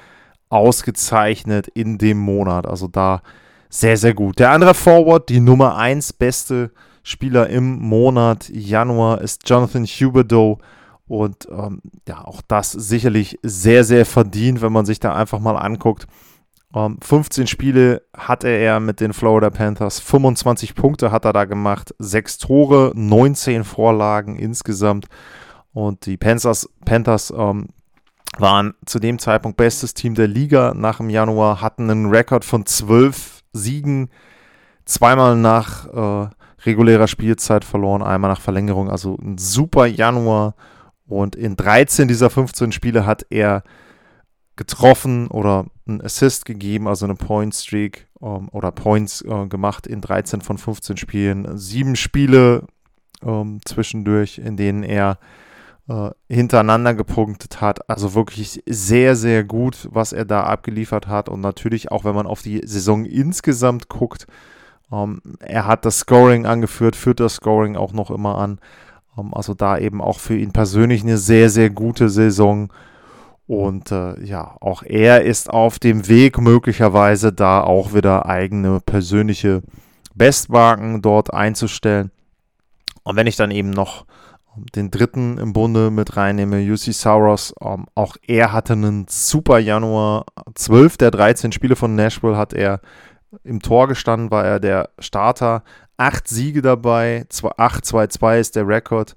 ausgezeichnet 0.49 1.69
in 1.69 1.99
dem 1.99 2.19
Monat. 2.19 2.67
Also 2.67 2.89
da 2.89 3.23
sehr, 3.69 3.97
sehr 3.97 4.15
gut. 4.15 4.39
Der 4.39 4.53
andere 4.53 4.75
Forward, 4.75 5.29
die 5.29 5.41
Nummer 5.41 5.77
1 5.77 6.15
beste 6.15 6.71
Spieler 7.03 7.49
im 7.49 7.79
Monat 7.79 8.49
Januar 8.49 9.21
ist 9.21 9.49
Jonathan 9.49 9.85
Huberdeau. 9.85 10.59
Und 11.09 11.47
ähm, 11.51 11.83
ja, 12.09 12.25
auch 12.25 12.43
das 12.49 12.73
sicherlich 12.73 13.39
sehr, 13.43 13.85
sehr 13.85 14.05
verdient, 14.07 14.61
wenn 14.61 14.73
man 14.73 14.87
sich 14.87 14.99
da 14.99 15.15
einfach 15.15 15.39
mal 15.39 15.57
anguckt. 15.57 16.07
Ähm, 16.77 16.99
15 17.03 17.47
Spiele 17.47 18.03
hatte 18.15 18.49
er 18.49 18.81
mit 18.81 19.01
den 19.01 19.15
Florida 19.15 19.49
Panthers, 19.49 19.99
25 19.99 20.75
Punkte 20.75 21.11
hat 21.11 21.25
er 21.25 21.33
da 21.33 21.47
gemacht, 21.47 21.95
6 21.99 22.37
Tore, 22.37 22.93
19 22.95 23.65
Vorlagen 23.65 24.37
insgesamt. 24.37 25.07
Und 25.73 26.05
die 26.05 26.19
Panthers, 26.19 26.69
Panthers 26.85 27.33
ähm, 27.35 27.69
waren 28.37 28.75
zu 28.85 28.99
dem 28.99 29.19
Zeitpunkt 29.19 29.57
bestes 29.57 29.95
Team 29.95 30.15
der 30.15 30.29
Liga 30.29 30.75
nach 30.75 30.99
dem 30.99 31.09
Januar, 31.09 31.63
hatten 31.63 31.91
einen 31.91 32.11
Rekord 32.11 32.45
von 32.45 32.67
12 32.67 33.43
Siegen, 33.55 34.11
zweimal 34.85 35.35
nach 35.35 35.87
äh, 35.87 36.29
regulärer 36.67 37.09
Spielzeit 37.09 37.65
verloren, 37.65 38.03
einmal 38.03 38.31
nach 38.31 38.41
Verlängerung. 38.41 38.91
Also 38.91 39.17
ein 39.17 39.39
super 39.39 39.87
Januar. 39.87 40.55
Und 41.07 41.37
in 41.37 41.57
13 41.57 42.09
dieser 42.09 42.29
15 42.29 42.73
Spiele 42.73 43.07
hat 43.07 43.25
er 43.31 43.63
getroffen 44.57 45.29
oder 45.29 45.67
einen 45.87 46.01
Assist 46.01 46.45
gegeben, 46.47 46.89
also 46.89 47.05
eine 47.07 47.15
Point 47.15 47.55
Streak 47.55 48.09
ähm, 48.23 48.49
oder 48.51 48.73
Points 48.73 49.23
äh, 49.23 49.47
gemacht 49.47 49.87
in 49.87 50.01
13 50.01 50.41
von 50.41 50.59
15 50.59 50.97
Spielen. 50.97 51.57
Sieben 51.59 51.97
Spiele 51.97 52.65
ähm, 53.23 53.61
zwischendurch, 53.65 54.39
in 54.39 54.57
denen 54.57 54.83
er 54.83 55.19
äh, 55.89 56.11
hintereinander 56.29 56.95
gepunktet 56.95 57.61
hat. 57.61 57.89
Also 57.89 58.15
wirklich 58.15 58.63
sehr, 58.67 59.15
sehr 59.15 59.45
gut, 59.45 59.89
was 59.93 60.13
er 60.13 60.25
da 60.25 60.45
abgeliefert 60.45 61.07
hat. 61.07 61.29
Und 61.29 61.41
natürlich 61.41 61.93
auch, 61.93 62.05
wenn 62.05 62.15
man 62.15 62.27
auf 62.27 62.43
die 62.43 62.61
Saison 62.65 63.05
insgesamt 63.05 63.89
guckt, 63.89 64.27
ähm, 64.91 65.21
er 65.41 65.67
hat 65.67 65.85
das 65.85 65.99
Scoring 66.01 66.47
angeführt, 66.47 66.97
führt 66.97 67.21
das 67.21 67.35
Scoring 67.35 67.77
auch 67.77 67.93
noch 67.93 68.11
immer 68.11 68.39
an. 68.39 68.59
Ähm, 69.19 69.35
also 69.35 69.55
da 69.55 69.79
eben 69.79 70.01
auch 70.01 70.19
für 70.19 70.37
ihn 70.37 70.53
persönlich 70.53 71.03
eine 71.03 71.19
sehr, 71.19 71.51
sehr 71.51 71.71
gute 71.71 72.09
Saison. 72.09 72.73
Und 73.47 73.93
äh, 73.93 74.21
ja, 74.25 74.57
auch 74.61 74.83
er 74.83 75.23
ist 75.23 75.51
auf 75.51 75.79
dem 75.79 76.09
Weg, 76.09 76.39
möglicherweise 76.39 77.33
da 77.33 77.63
auch 77.63 77.95
wieder 77.95 78.27
eigene 78.27 78.81
persönliche 78.81 79.63
Bestmarken 80.15 81.01
dort 81.01 81.33
einzustellen. 81.33 82.11
Und 83.05 83.15
wenn 83.15 83.29
ich 83.29 83.37
dann 83.37 83.53
eben 83.53 83.71
noch 83.71 84.05
den 84.75 84.91
dritten 84.91 85.39
im 85.39 85.53
Bunde 85.53 85.91
mit 85.91 86.17
reinnehme, 86.17 86.61
UC 86.61 86.93
Sauros, 86.93 87.55
ähm, 87.61 87.87
auch 87.95 88.17
er 88.27 88.53
hatte 88.53 88.73
einen 88.73 89.07
super 89.09 89.59
Januar. 89.59 90.25
12 90.55 90.97
der 90.97 91.11
13 91.13 91.53
Spiele 91.53 91.77
von 91.77 91.95
Nashville 91.95 92.37
hat 92.37 92.53
er 92.53 92.81
im 93.45 93.61
Tor 93.61 93.87
gestanden, 93.87 94.31
war 94.31 94.45
er 94.45 94.59
der 94.59 94.91
Starter. 94.99 95.63
Acht 95.99 96.29
Siege 96.29 96.63
dabei, 96.63 97.27
8-2-2 97.31 98.41
ist 98.41 98.57
der 98.57 98.67
Rekord. 98.67 99.15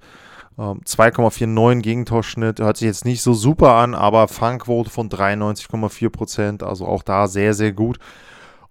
2,49 0.60 1.72
ähm, 1.72 1.82
Gegentorschnitt, 1.82 2.60
hört 2.60 2.78
sich 2.78 2.88
jetzt 2.88 3.06
nicht 3.06 3.22
so 3.22 3.34
super 3.34 3.76
an, 3.76 3.96
aber 3.96 4.28
Fangquote 4.28 4.90
von 4.90 5.10
93,4% 5.10 6.64
also 6.64 6.86
auch 6.86 7.04
da 7.04 7.28
sehr, 7.28 7.54
sehr 7.54 7.72
gut. 7.72 7.98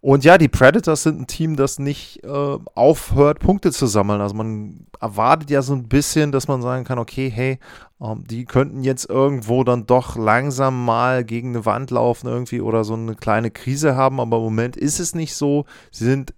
Und 0.01 0.23
ja, 0.23 0.39
die 0.39 0.49
Predators 0.49 1.03
sind 1.03 1.21
ein 1.21 1.27
Team, 1.27 1.57
das 1.57 1.81
nicht 1.81 2.23
äh, 2.23 2.59
aufhört, 2.75 3.41
Punkte 3.41 3.73
zu 3.73 3.87
sammeln. 3.87 4.21
Also 4.21 4.35
man 4.37 4.87
erwartet 5.01 5.51
ja 5.51 5.61
so 5.61 5.75
ein 5.75 5.89
bisschen, 5.89 6.31
dass 6.31 6.47
man 6.47 6.63
sagen 6.63 6.85
kann, 6.85 7.01
okay, 7.01 7.29
hey, 7.35 7.59
ähm, 8.01 8.23
die 8.25 8.45
könnten 8.45 8.85
jetzt 8.85 9.11
irgendwo 9.11 9.65
dann 9.65 9.87
doch 9.87 10.15
langsam 10.15 10.85
mal 10.85 11.25
gegen 11.25 11.49
eine 11.49 11.67
Wand 11.67 11.91
laufen 11.91 12.29
irgendwie 12.29 12.61
oder 12.61 12.85
so 12.85 12.95
eine 12.95 13.17
kleine 13.17 13.51
Krise 13.51 13.97
haben, 13.97 14.21
aber 14.21 14.37
im 14.37 14.45
Moment 14.45 14.77
ist 14.77 15.01
es 15.01 15.17
nicht 15.17 15.35
so. 15.35 15.65
Sie 15.91 16.05
sind 16.05 16.33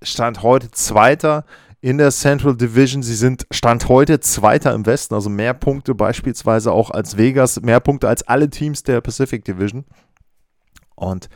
Stand 0.00 0.42
heute 0.42 0.70
Zweiter 0.70 1.44
in 1.84 1.98
der 1.98 2.10
Central 2.12 2.56
Division. 2.56 3.02
Sie 3.02 3.14
sind 3.14 3.46
Stand 3.50 3.90
heute 3.90 4.18
Zweiter 4.18 4.72
im 4.72 4.86
Westen, 4.86 5.12
also 5.12 5.28
mehr 5.28 5.52
Punkte 5.52 5.94
beispielsweise 5.94 6.72
auch 6.72 6.90
als 6.90 7.18
Vegas, 7.18 7.60
mehr 7.60 7.78
Punkte 7.78 8.08
als 8.08 8.26
alle 8.26 8.48
Teams 8.48 8.84
der 8.84 9.02
Pacific 9.02 9.44
Division. 9.44 9.84
Und 10.94 11.28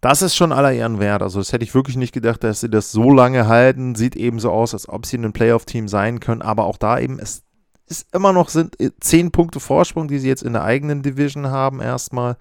das 0.00 0.22
ist 0.22 0.36
schon 0.36 0.52
aller 0.52 0.72
Ehren 0.72 1.00
wert. 1.00 1.20
Also 1.20 1.38
das 1.38 1.52
hätte 1.52 1.64
ich 1.64 1.74
wirklich 1.74 1.98
nicht 1.98 2.14
gedacht, 2.14 2.42
dass 2.42 2.62
sie 2.62 2.70
das 2.70 2.92
so 2.92 3.10
lange 3.10 3.46
halten. 3.46 3.94
Sieht 3.94 4.16
eben 4.16 4.40
so 4.40 4.50
aus, 4.52 4.72
als 4.72 4.88
ob 4.88 5.04
sie 5.04 5.18
ein 5.18 5.34
Playoff-Team 5.34 5.86
sein 5.86 6.18
können. 6.18 6.40
Aber 6.40 6.64
auch 6.64 6.78
da 6.78 6.98
eben, 6.98 7.18
es 7.18 7.42
ist 7.86 8.06
immer 8.14 8.32
noch 8.32 8.48
sind 8.48 8.80
äh, 8.80 8.90
zehn 9.00 9.32
Punkte 9.32 9.60
Vorsprung, 9.60 10.08
die 10.08 10.18
sie 10.18 10.28
jetzt 10.28 10.42
in 10.42 10.54
der 10.54 10.64
eigenen 10.64 11.02
Division 11.02 11.48
haben 11.48 11.82
erstmal. 11.82 12.38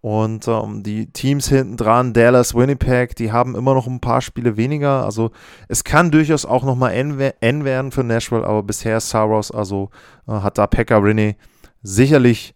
Und 0.00 0.48
ähm, 0.48 0.82
die 0.82 1.12
Teams 1.12 1.48
hinten 1.48 1.76
dran, 1.76 2.14
Dallas, 2.14 2.54
Winnipeg, 2.54 3.16
die 3.16 3.32
haben 3.32 3.54
immer 3.54 3.74
noch 3.74 3.86
ein 3.86 4.00
paar 4.00 4.22
Spiele 4.22 4.56
weniger. 4.56 5.04
Also 5.04 5.30
es 5.68 5.84
kann 5.84 6.10
durchaus 6.10 6.46
auch 6.46 6.64
nochmal 6.64 6.94
N 6.94 7.18
werden 7.64 7.92
für 7.92 8.02
Nashville, 8.02 8.46
aber 8.46 8.62
bisher 8.62 8.98
Saros, 9.00 9.50
also 9.50 9.90
äh, 10.26 10.32
hat 10.32 10.56
da 10.56 10.66
Pekka 10.66 10.96
Rinne 10.96 11.36
sicherlich 11.82 12.54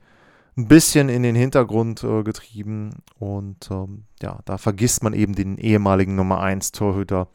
ein 0.56 0.68
bisschen 0.68 1.08
in 1.10 1.22
den 1.22 1.34
Hintergrund 1.34 2.02
äh, 2.02 2.22
getrieben. 2.22 3.02
Und 3.18 3.70
ähm, 3.70 4.04
ja, 4.22 4.38
da 4.46 4.56
vergisst 4.56 5.02
man 5.02 5.12
eben 5.12 5.34
den 5.34 5.58
ehemaligen 5.58 6.14
Nummer 6.14 6.40
1 6.40 6.72
Torhüter. 6.72 7.28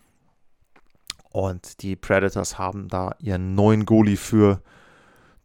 Und 1.31 1.83
die 1.83 1.95
Predators 1.95 2.57
haben 2.57 2.87
da 2.87 3.13
ihren 3.19 3.53
neuen 3.53 3.85
Goalie 3.85 4.17
für 4.17 4.61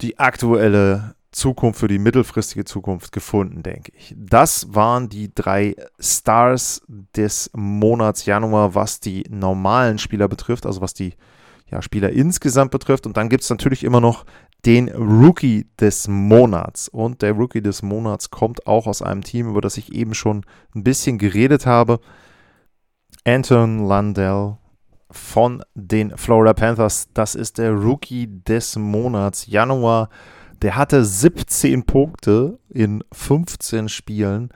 die 0.01 0.19
aktuelle 0.19 1.15
Zukunft, 1.35 1.81
für 1.81 1.89
die 1.89 1.99
mittelfristige 1.99 2.65
Zukunft 2.65 3.13
gefunden, 3.13 3.63
denke 3.63 3.93
ich. 3.97 4.15
Das 4.17 4.75
waren 4.75 5.09
die 5.09 5.35
drei 5.35 5.75
Stars 5.99 6.83
des 6.89 7.51
Monats 7.55 8.25
Januar, 8.25 8.75
was 8.75 9.01
die 9.01 9.25
normalen 9.29 9.99
Spieler 9.99 10.29
betrifft, 10.29 10.65
also 10.65 10.81
was 10.81 10.95
die 10.95 11.15
ja, 11.71 11.83
Spieler 11.83 12.11
insgesamt 12.11 12.71
betrifft. 12.71 13.07
Und 13.07 13.17
dann 13.17 13.29
gibt 13.29 13.43
es 13.43 13.51
natürlich 13.51 13.85
immer 13.85 14.01
noch 14.01 14.25
den 14.65 14.89
Rookie 14.89 15.67
des 15.81 16.09
Monats. 16.09 16.89
Und 16.89 17.23
der 17.23 17.33
Rookie 17.33 17.63
des 17.63 17.83
Monats 17.83 18.31
kommt 18.31 18.67
auch 18.67 18.87
aus 18.87 19.03
einem 19.03 19.23
Team, 19.23 19.49
über 19.49 19.61
das 19.61 19.77
ich 19.77 19.93
eben 19.93 20.15
schon 20.15 20.45
ein 20.75 20.85
bisschen 20.85 21.19
geredet 21.19 21.67
habe. 21.67 22.01
Anton 23.25 23.87
Landell 23.87 24.57
von 25.11 25.63
den 25.75 26.17
Florida 26.17 26.55
Panthers. 26.55 27.09
Das 27.15 27.35
ist 27.35 27.59
der 27.59 27.73
Rookie 27.73 28.29
des 28.45 28.77
Monats 28.77 29.47
Januar. 29.47 30.09
Der 30.63 30.77
hatte 30.77 31.05
17 31.05 31.85
Punkte 31.85 32.59
in 32.69 33.03
15 33.13 33.89
Spielen. 33.89 34.51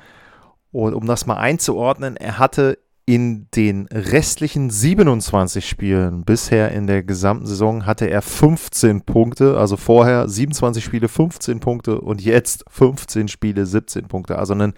Und 0.70 0.94
um 0.94 1.06
das 1.06 1.26
mal 1.26 1.36
einzuordnen, 1.36 2.16
er 2.16 2.38
hatte 2.38 2.78
in 3.08 3.46
den 3.56 3.86
restlichen 3.86 4.68
27 4.68 5.66
Spielen 5.66 6.26
bisher 6.26 6.72
in 6.72 6.86
der 6.86 7.02
gesamten 7.02 7.46
Saison 7.46 7.86
hatte 7.86 8.04
er 8.04 8.20
15 8.20 9.00
Punkte, 9.00 9.56
also 9.56 9.78
vorher 9.78 10.28
27 10.28 10.84
Spiele 10.84 11.08
15 11.08 11.58
Punkte 11.58 12.02
und 12.02 12.20
jetzt 12.20 12.66
15 12.68 13.28
Spiele 13.28 13.64
17 13.64 14.08
Punkte. 14.08 14.38
Also 14.38 14.52
einen 14.52 14.74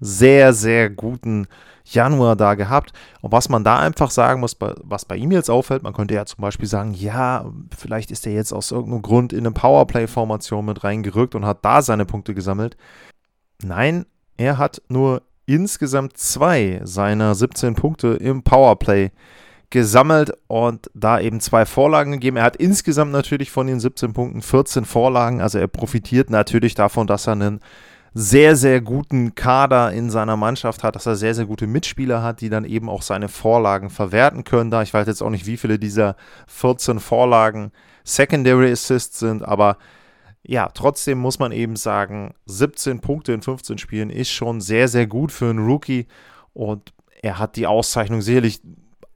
sehr, 0.00 0.54
sehr 0.54 0.88
guten 0.88 1.46
Januar 1.84 2.36
da 2.36 2.54
gehabt. 2.54 2.94
Und 3.20 3.32
was 3.32 3.50
man 3.50 3.64
da 3.64 3.80
einfach 3.80 4.10
sagen 4.10 4.40
muss, 4.40 4.56
was 4.58 5.04
bei 5.04 5.16
ihm 5.16 5.30
jetzt 5.30 5.50
auffällt, 5.50 5.82
man 5.82 5.92
könnte 5.92 6.14
ja 6.14 6.24
zum 6.24 6.40
Beispiel 6.40 6.66
sagen, 6.66 6.94
ja, 6.94 7.52
vielleicht 7.76 8.10
ist 8.10 8.26
er 8.26 8.32
jetzt 8.32 8.54
aus 8.54 8.70
irgendeinem 8.70 9.02
Grund 9.02 9.34
in 9.34 9.40
eine 9.40 9.52
Powerplay-Formation 9.52 10.64
mit 10.64 10.84
reingerückt 10.84 11.34
und 11.34 11.44
hat 11.44 11.62
da 11.62 11.82
seine 11.82 12.06
Punkte 12.06 12.32
gesammelt. 12.32 12.78
Nein, 13.62 14.06
er 14.38 14.56
hat 14.56 14.80
nur 14.88 15.20
insgesamt 15.46 16.16
zwei 16.16 16.80
seiner 16.84 17.34
17 17.34 17.74
Punkte 17.74 18.08
im 18.08 18.42
Powerplay 18.42 19.10
gesammelt 19.70 20.32
und 20.46 20.90
da 20.94 21.18
eben 21.18 21.40
zwei 21.40 21.66
Vorlagen 21.66 22.12
gegeben. 22.12 22.36
Er 22.36 22.44
hat 22.44 22.56
insgesamt 22.56 23.12
natürlich 23.12 23.50
von 23.50 23.66
den 23.66 23.80
17 23.80 24.12
Punkten 24.12 24.42
14 24.42 24.84
Vorlagen, 24.84 25.40
also 25.40 25.58
er 25.58 25.66
profitiert 25.66 26.30
natürlich 26.30 26.74
davon, 26.74 27.06
dass 27.06 27.26
er 27.26 27.32
einen 27.32 27.60
sehr, 28.16 28.54
sehr 28.54 28.80
guten 28.80 29.34
Kader 29.34 29.92
in 29.92 30.08
seiner 30.08 30.36
Mannschaft 30.36 30.84
hat, 30.84 30.94
dass 30.94 31.06
er 31.06 31.16
sehr, 31.16 31.34
sehr 31.34 31.46
gute 31.46 31.66
Mitspieler 31.66 32.22
hat, 32.22 32.40
die 32.40 32.48
dann 32.48 32.64
eben 32.64 32.88
auch 32.88 33.02
seine 33.02 33.28
Vorlagen 33.28 33.90
verwerten 33.90 34.44
können. 34.44 34.70
Da 34.70 34.82
ich 34.82 34.94
weiß 34.94 35.08
jetzt 35.08 35.20
auch 35.20 35.30
nicht, 35.30 35.46
wie 35.46 35.56
viele 35.56 35.80
dieser 35.80 36.14
14 36.46 37.00
Vorlagen 37.00 37.72
Secondary 38.04 38.70
Assists 38.70 39.18
sind, 39.18 39.42
aber 39.42 39.78
ja, 40.46 40.68
trotzdem 40.68 41.18
muss 41.18 41.38
man 41.38 41.52
eben 41.52 41.76
sagen, 41.76 42.34
17 42.46 43.00
Punkte 43.00 43.32
in 43.32 43.42
15 43.42 43.78
Spielen 43.78 44.10
ist 44.10 44.30
schon 44.30 44.60
sehr, 44.60 44.88
sehr 44.88 45.06
gut 45.06 45.32
für 45.32 45.48
einen 45.48 45.66
Rookie 45.66 46.06
und 46.52 46.92
er 47.22 47.38
hat 47.38 47.56
die 47.56 47.66
Auszeichnung 47.66 48.20
sicherlich 48.20 48.60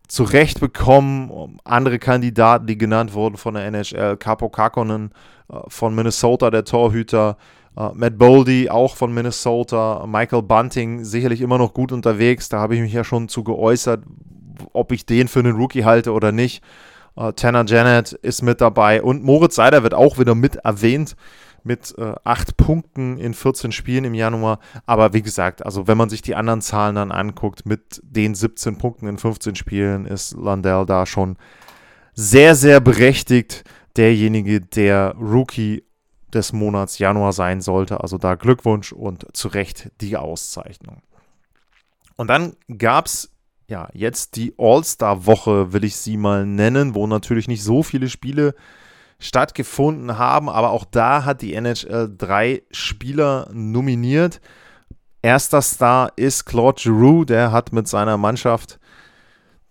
zurecht 0.08 0.60
bekommen. 0.60 1.58
Andere 1.64 1.98
Kandidaten, 1.98 2.66
die 2.66 2.78
genannt 2.78 3.12
wurden 3.12 3.36
von 3.36 3.54
der 3.54 3.66
NHL, 3.66 4.16
Capo 4.16 4.48
Kakonen 4.48 5.12
äh, 5.52 5.56
von 5.68 5.94
Minnesota, 5.94 6.50
der 6.50 6.64
Torhüter, 6.64 7.36
äh, 7.76 7.90
Matt 7.92 8.16
Boldy 8.16 8.70
auch 8.70 8.96
von 8.96 9.12
Minnesota, 9.12 10.06
Michael 10.06 10.42
Bunting 10.42 11.04
sicherlich 11.04 11.42
immer 11.42 11.58
noch 11.58 11.74
gut 11.74 11.92
unterwegs. 11.92 12.48
Da 12.48 12.58
habe 12.58 12.74
ich 12.74 12.80
mich 12.80 12.94
ja 12.94 13.04
schon 13.04 13.28
zu 13.28 13.44
geäußert, 13.44 14.02
ob 14.72 14.92
ich 14.92 15.04
den 15.04 15.28
für 15.28 15.40
einen 15.40 15.56
Rookie 15.56 15.84
halte 15.84 16.12
oder 16.12 16.32
nicht. 16.32 16.62
Uh, 17.18 17.32
Tanner 17.32 17.64
Janet 17.66 18.12
ist 18.12 18.42
mit 18.42 18.60
dabei 18.60 19.02
und 19.02 19.24
Moritz 19.24 19.56
Seider 19.56 19.82
wird 19.82 19.92
auch 19.92 20.18
wieder 20.18 20.36
mit 20.36 20.56
erwähnt 20.56 21.16
mit 21.64 21.94
äh, 21.98 22.14
8 22.22 22.56
Punkten 22.56 23.18
in 23.18 23.34
14 23.34 23.72
Spielen 23.72 24.04
im 24.04 24.14
Januar. 24.14 24.60
Aber 24.86 25.12
wie 25.12 25.22
gesagt, 25.22 25.66
also 25.66 25.88
wenn 25.88 25.98
man 25.98 26.10
sich 26.10 26.22
die 26.22 26.36
anderen 26.36 26.60
Zahlen 26.60 26.94
dann 26.94 27.10
anguckt, 27.10 27.66
mit 27.66 28.00
den 28.04 28.34
17 28.34 28.78
Punkten 28.78 29.08
in 29.08 29.18
15 29.18 29.56
Spielen 29.56 30.06
ist 30.06 30.36
Landell 30.36 30.86
da 30.86 31.06
schon 31.06 31.36
sehr, 32.14 32.54
sehr 32.54 32.80
berechtigt 32.80 33.64
derjenige, 33.96 34.60
der 34.60 35.14
Rookie 35.20 35.84
des 36.32 36.52
Monats 36.52 36.98
Januar 36.98 37.32
sein 37.32 37.60
sollte. 37.60 38.00
Also 38.00 38.18
da 38.18 38.34
Glückwunsch 38.34 38.92
und 38.92 39.26
zu 39.36 39.48
Recht 39.48 39.90
die 40.00 40.16
Auszeichnung. 40.16 41.02
Und 42.16 42.28
dann 42.28 42.54
gab 42.76 43.06
es 43.06 43.30
ja, 43.68 43.88
jetzt 43.92 44.36
die 44.36 44.54
All-Star-Woche, 44.56 45.72
will 45.72 45.84
ich 45.84 45.96
sie 45.96 46.16
mal 46.16 46.46
nennen, 46.46 46.94
wo 46.94 47.06
natürlich 47.06 47.48
nicht 47.48 47.62
so 47.62 47.82
viele 47.82 48.08
Spiele 48.08 48.54
stattgefunden 49.20 50.16
haben, 50.16 50.48
aber 50.48 50.70
auch 50.70 50.84
da 50.84 51.24
hat 51.24 51.42
die 51.42 51.54
NHL 51.54 52.14
drei 52.16 52.62
Spieler 52.70 53.48
nominiert. 53.52 54.40
Erster 55.22 55.60
Star 55.60 56.12
ist 56.16 56.46
Claude 56.46 56.80
Giroux, 56.80 57.24
der 57.24 57.52
hat 57.52 57.72
mit 57.72 57.88
seiner 57.88 58.16
Mannschaft 58.16 58.78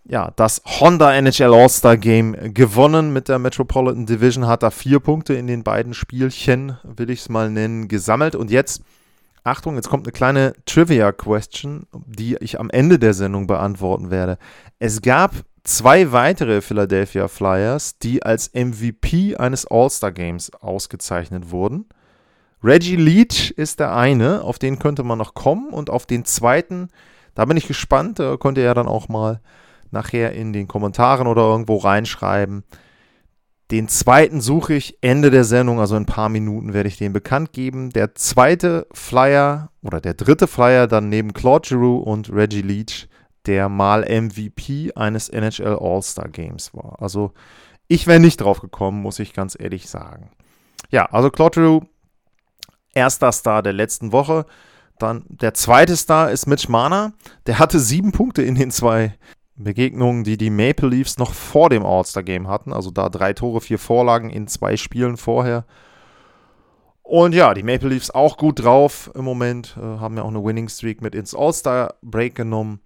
ja, 0.08 0.32
das 0.36 0.62
Honda 0.64 1.14
NHL 1.14 1.52
All-Star 1.52 1.96
Game 1.96 2.34
gewonnen 2.54 3.12
mit 3.12 3.28
der 3.28 3.38
Metropolitan 3.38 4.06
Division, 4.06 4.46
hat 4.46 4.62
da 4.62 4.70
vier 4.70 5.00
Punkte 5.00 5.34
in 5.34 5.46
den 5.46 5.62
beiden 5.62 5.92
Spielchen, 5.92 6.78
will 6.82 7.10
ich 7.10 7.20
es 7.20 7.28
mal 7.28 7.50
nennen, 7.50 7.88
gesammelt 7.88 8.34
und 8.34 8.50
jetzt 8.50 8.82
Achtung, 9.44 9.76
jetzt 9.76 9.88
kommt 9.88 10.06
eine 10.06 10.12
kleine 10.12 10.52
Trivia-Question, 10.66 11.86
die 12.06 12.36
ich 12.40 12.58
am 12.60 12.70
Ende 12.70 12.98
der 12.98 13.14
Sendung 13.14 13.46
beantworten 13.46 14.10
werde. 14.10 14.38
Es 14.78 15.02
gab 15.02 15.32
zwei 15.64 16.12
weitere 16.12 16.60
Philadelphia 16.60 17.28
Flyers, 17.28 17.98
die 17.98 18.22
als 18.22 18.52
MVP 18.54 19.36
eines 19.36 19.66
All-Star-Games 19.66 20.52
ausgezeichnet 20.54 21.50
wurden. 21.50 21.86
Reggie 22.62 22.96
Leach 22.96 23.52
ist 23.56 23.78
der 23.78 23.94
eine, 23.94 24.42
auf 24.42 24.58
den 24.58 24.78
könnte 24.78 25.04
man 25.04 25.18
noch 25.18 25.34
kommen. 25.34 25.70
Und 25.70 25.90
auf 25.90 26.06
den 26.06 26.24
zweiten, 26.24 26.88
da 27.34 27.44
bin 27.44 27.56
ich 27.56 27.68
gespannt, 27.68 28.18
da 28.18 28.36
könnt 28.36 28.58
ihr 28.58 28.64
ja 28.64 28.74
dann 28.74 28.88
auch 28.88 29.08
mal 29.08 29.40
nachher 29.90 30.32
in 30.32 30.52
den 30.52 30.68
Kommentaren 30.68 31.26
oder 31.26 31.42
irgendwo 31.42 31.76
reinschreiben. 31.76 32.64
Den 33.70 33.88
zweiten 33.88 34.40
suche 34.40 34.74
ich 34.74 34.96
Ende 35.02 35.30
der 35.30 35.44
Sendung, 35.44 35.78
also 35.78 35.94
in 35.96 36.04
ein 36.04 36.06
paar 36.06 36.30
Minuten 36.30 36.72
werde 36.72 36.88
ich 36.88 36.96
den 36.96 37.12
bekannt 37.12 37.52
geben. 37.52 37.90
Der 37.90 38.14
zweite 38.14 38.86
Flyer 38.92 39.70
oder 39.82 40.00
der 40.00 40.14
dritte 40.14 40.46
Flyer 40.46 40.86
dann 40.86 41.10
neben 41.10 41.34
Claude 41.34 41.68
Giroux 41.68 41.98
und 41.98 42.32
Reggie 42.32 42.62
Leach, 42.62 43.08
der 43.44 43.68
mal 43.68 44.06
MVP 44.08 44.92
eines 44.94 45.28
NHL 45.28 45.78
All-Star 45.80 46.28
Games 46.28 46.72
war. 46.72 46.96
Also 47.02 47.32
ich 47.88 48.06
wäre 48.06 48.20
nicht 48.20 48.40
drauf 48.40 48.60
gekommen, 48.60 49.02
muss 49.02 49.18
ich 49.18 49.34
ganz 49.34 49.56
ehrlich 49.58 49.88
sagen. 49.88 50.30
Ja, 50.90 51.06
also 51.06 51.30
Claude 51.30 51.60
Giroux, 51.60 51.86
erster 52.94 53.32
Star 53.32 53.62
der 53.62 53.74
letzten 53.74 54.12
Woche. 54.12 54.46
Dann 54.98 55.24
der 55.28 55.52
zweite 55.54 55.96
Star 55.96 56.30
ist 56.30 56.46
Mitch 56.46 56.70
Mana. 56.70 57.12
Der 57.46 57.58
hatte 57.58 57.78
sieben 57.78 58.12
Punkte 58.12 58.42
in 58.42 58.54
den 58.54 58.70
zwei 58.70 59.14
Begegnung, 59.58 60.24
die 60.24 60.36
die 60.36 60.50
Maple 60.50 60.88
Leafs 60.88 61.18
noch 61.18 61.32
vor 61.32 61.68
dem 61.70 61.84
All-Star-Game 61.84 62.48
hatten. 62.48 62.72
Also 62.72 62.90
da 62.90 63.08
drei 63.08 63.32
Tore, 63.32 63.60
vier 63.60 63.78
Vorlagen 63.78 64.30
in 64.30 64.46
zwei 64.46 64.76
Spielen 64.76 65.16
vorher. 65.16 65.64
Und 67.02 67.34
ja, 67.34 67.54
die 67.54 67.62
Maple 67.62 67.88
Leafs 67.88 68.10
auch 68.10 68.36
gut 68.36 68.62
drauf 68.62 69.10
im 69.14 69.24
Moment. 69.24 69.76
Äh, 69.78 69.82
haben 69.82 70.16
ja 70.16 70.22
auch 70.22 70.28
eine 70.28 70.44
Winning 70.44 70.68
Streak 70.68 71.00
mit 71.00 71.14
ins 71.14 71.34
All-Star-Break 71.34 72.34
genommen. 72.34 72.80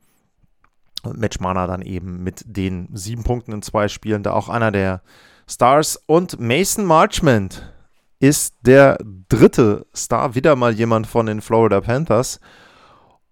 Und 1.02 1.18
Mitch 1.18 1.38
Marner 1.42 1.66
dann 1.66 1.82
eben 1.82 2.22
mit 2.22 2.44
den 2.46 2.88
sieben 2.92 3.24
Punkten 3.24 3.52
in 3.52 3.62
zwei 3.62 3.88
Spielen, 3.88 4.22
da 4.22 4.32
auch 4.32 4.48
einer 4.48 4.70
der 4.70 5.02
Stars. 5.48 6.00
Und 6.06 6.38
Mason 6.40 6.84
Marchment 6.84 7.72
ist 8.20 8.54
der 8.62 8.98
dritte 9.28 9.86
Star, 9.94 10.36
wieder 10.36 10.54
mal 10.54 10.72
jemand 10.72 11.08
von 11.08 11.26
den 11.26 11.40
Florida 11.40 11.80
Panthers. 11.80 12.38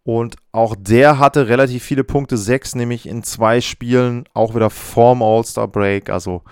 Und 0.03 0.37
auch 0.53 0.75
der 0.79 1.19
hatte 1.19 1.49
relativ 1.49 1.85
viele 1.85 2.05
Punkte, 2.05 2.37
sechs 2.37 2.75
nämlich 2.75 3.07
in 3.07 3.23
zwei 3.23 3.61
Spielen, 3.61 4.25
auch 4.33 4.55
wieder 4.55 4.71
vorm 4.71 5.23
All-Star-Break. 5.23 6.11
Also 6.11 6.43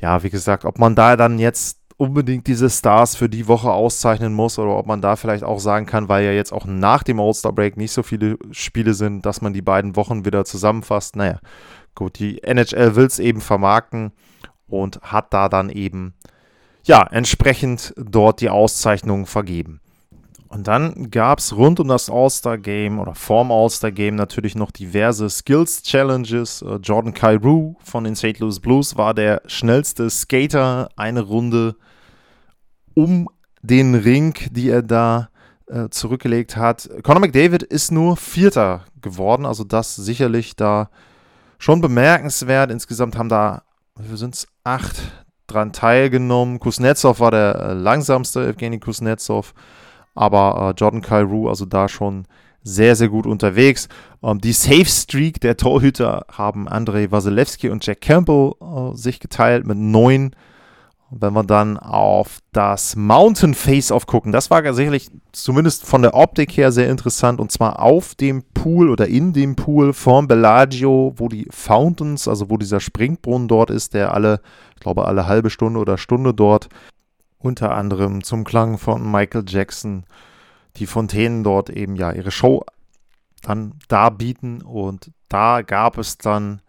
ja, 0.00 0.22
wie 0.22 0.30
gesagt, 0.30 0.64
ob 0.64 0.78
man 0.78 0.94
da 0.94 1.16
dann 1.16 1.38
jetzt 1.38 1.78
unbedingt 1.98 2.46
diese 2.46 2.70
Stars 2.70 3.16
für 3.16 3.28
die 3.28 3.48
Woche 3.48 3.72
auszeichnen 3.72 4.32
muss 4.32 4.58
oder 4.58 4.76
ob 4.76 4.86
man 4.86 5.02
da 5.02 5.16
vielleicht 5.16 5.42
auch 5.42 5.58
sagen 5.58 5.84
kann, 5.84 6.08
weil 6.08 6.24
ja 6.24 6.32
jetzt 6.32 6.52
auch 6.52 6.64
nach 6.64 7.02
dem 7.02 7.20
All-Star-Break 7.20 7.76
nicht 7.76 7.92
so 7.92 8.02
viele 8.02 8.38
Spiele 8.52 8.94
sind, 8.94 9.26
dass 9.26 9.42
man 9.42 9.52
die 9.52 9.62
beiden 9.62 9.96
Wochen 9.96 10.24
wieder 10.24 10.44
zusammenfasst. 10.44 11.16
Naja, 11.16 11.40
gut, 11.94 12.18
die 12.20 12.42
NHL 12.42 12.94
will 12.94 13.06
es 13.06 13.18
eben 13.18 13.40
vermarkten 13.40 14.12
und 14.68 15.00
hat 15.02 15.34
da 15.34 15.48
dann 15.48 15.70
eben 15.70 16.14
ja 16.84 17.02
entsprechend 17.02 17.92
dort 17.96 18.40
die 18.40 18.50
Auszeichnung 18.50 19.26
vergeben. 19.26 19.80
Und 20.48 20.66
dann 20.66 21.10
gab 21.10 21.40
es 21.40 21.54
rund 21.54 21.78
um 21.78 21.88
das 21.88 22.08
All-Star-Game 22.08 22.98
oder 22.98 23.14
vorm 23.14 23.52
All-Star-Game 23.52 24.14
natürlich 24.14 24.54
noch 24.54 24.70
diverse 24.70 25.28
Skills-Challenges. 25.28 26.62
Uh, 26.62 26.76
Jordan 26.76 27.12
Kyrou 27.12 27.76
von 27.84 28.04
den 28.04 28.16
St. 28.16 28.38
Louis 28.38 28.58
Blues 28.58 28.96
war 28.96 29.12
der 29.12 29.42
schnellste 29.46 30.08
Skater, 30.08 30.88
eine 30.96 31.20
Runde 31.20 31.76
um 32.94 33.28
den 33.60 33.94
Ring, 33.94 34.34
die 34.50 34.70
er 34.70 34.82
da 34.82 35.28
äh, 35.66 35.90
zurückgelegt 35.90 36.56
hat. 36.56 36.88
Conor 37.02 37.20
McDavid 37.20 37.62
ist 37.62 37.92
nur 37.92 38.16
Vierter 38.16 38.86
geworden, 39.02 39.44
also 39.44 39.64
das 39.64 39.96
sicherlich 39.96 40.56
da 40.56 40.88
schon 41.58 41.82
bemerkenswert. 41.82 42.70
Insgesamt 42.70 43.18
haben 43.18 43.28
da, 43.28 43.64
wie 43.96 44.16
sind 44.16 44.34
es, 44.34 44.48
acht 44.64 45.26
dran 45.46 45.72
teilgenommen. 45.72 46.58
Kuznetsov 46.58 47.20
war 47.20 47.30
der 47.30 47.54
äh, 47.56 47.72
langsamste, 47.74 48.46
Evgeny 48.46 48.78
Kuznetsov. 48.78 49.52
Aber 50.18 50.70
äh, 50.70 50.78
Jordan 50.78 51.00
Kyrou, 51.00 51.48
also 51.48 51.64
da 51.64 51.88
schon 51.88 52.26
sehr, 52.64 52.96
sehr 52.96 53.08
gut 53.08 53.24
unterwegs. 53.24 53.88
Ähm, 54.20 54.40
die 54.40 54.52
Safe 54.52 54.84
Streak 54.84 55.40
der 55.40 55.56
Torhüter 55.56 56.26
haben 56.32 56.66
Andrei 56.66 57.10
Wasilewski 57.12 57.68
und 57.70 57.86
Jack 57.86 58.00
Campbell 58.00 58.52
äh, 58.60 58.96
sich 58.96 59.20
geteilt 59.20 59.64
mit 59.64 59.78
neun. 59.78 60.34
Wenn 61.10 61.32
wir 61.32 61.44
dann 61.44 61.78
auf 61.78 62.40
das 62.52 62.96
Mountain 62.96 63.54
Face-Off 63.54 64.06
gucken, 64.06 64.32
das 64.32 64.50
war 64.50 64.74
sicherlich 64.74 65.08
zumindest 65.32 65.86
von 65.86 66.02
der 66.02 66.14
Optik 66.14 66.54
her 66.56 66.70
sehr 66.72 66.90
interessant 66.90 67.40
und 67.40 67.50
zwar 67.50 67.80
auf 67.80 68.14
dem 68.14 68.42
Pool 68.52 68.90
oder 68.90 69.06
in 69.06 69.32
dem 69.32 69.56
Pool 69.56 69.94
von 69.94 70.28
Bellagio, 70.28 71.14
wo 71.16 71.28
die 71.28 71.46
Fountains, 71.50 72.28
also 72.28 72.50
wo 72.50 72.58
dieser 72.58 72.80
Springbrunnen 72.80 73.48
dort 73.48 73.70
ist, 73.70 73.94
der 73.94 74.12
alle, 74.12 74.40
ich 74.74 74.80
glaube, 74.80 75.06
alle 75.06 75.26
halbe 75.26 75.48
Stunde 75.48 75.78
oder 75.80 75.96
Stunde 75.96 76.34
dort 76.34 76.68
unter 77.38 77.74
anderem 77.74 78.22
zum 78.24 78.44
Klang 78.44 78.78
von 78.78 79.10
Michael 79.10 79.44
Jackson 79.46 80.04
die 80.76 80.86
Fontänen 80.86 81.44
dort 81.44 81.70
eben 81.70 81.96
ja 81.96 82.12
ihre 82.12 82.30
Show 82.30 82.64
dann 83.42 83.74
darbieten 83.88 84.62
und 84.62 85.12
da 85.28 85.62
gab 85.62 85.98
es 85.98 86.18
dann 86.18 86.60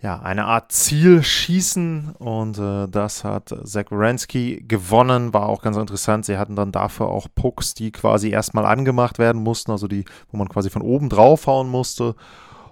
ja 0.00 0.20
eine 0.20 0.44
Art 0.44 0.72
Zielschießen 0.72 2.14
und 2.18 2.58
äh, 2.58 2.86
das 2.86 3.24
hat 3.24 3.54
Zach 3.64 3.90
Wierenski 3.90 4.64
gewonnen, 4.66 5.32
war 5.32 5.48
auch 5.48 5.62
ganz 5.62 5.76
interessant. 5.76 6.26
Sie 6.26 6.38
hatten 6.38 6.54
dann 6.54 6.70
dafür 6.70 7.08
auch 7.08 7.28
Pucks, 7.34 7.74
die 7.74 7.90
quasi 7.90 8.30
erstmal 8.30 8.66
angemacht 8.66 9.18
werden 9.18 9.42
mussten, 9.42 9.72
also 9.72 9.88
die, 9.88 10.04
wo 10.30 10.36
man 10.36 10.48
quasi 10.48 10.70
von 10.70 10.82
oben 10.82 11.08
draufhauen 11.08 11.68
musste 11.68 12.14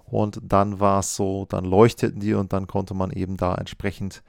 und 0.04 0.38
dann 0.42 0.80
war 0.80 1.00
es 1.00 1.16
so, 1.16 1.46
dann 1.48 1.64
leuchteten 1.64 2.20
die 2.20 2.34
und 2.34 2.52
dann 2.52 2.66
konnte 2.66 2.94
man 2.94 3.10
eben 3.10 3.36
da 3.36 3.54
entsprechend 3.54 4.22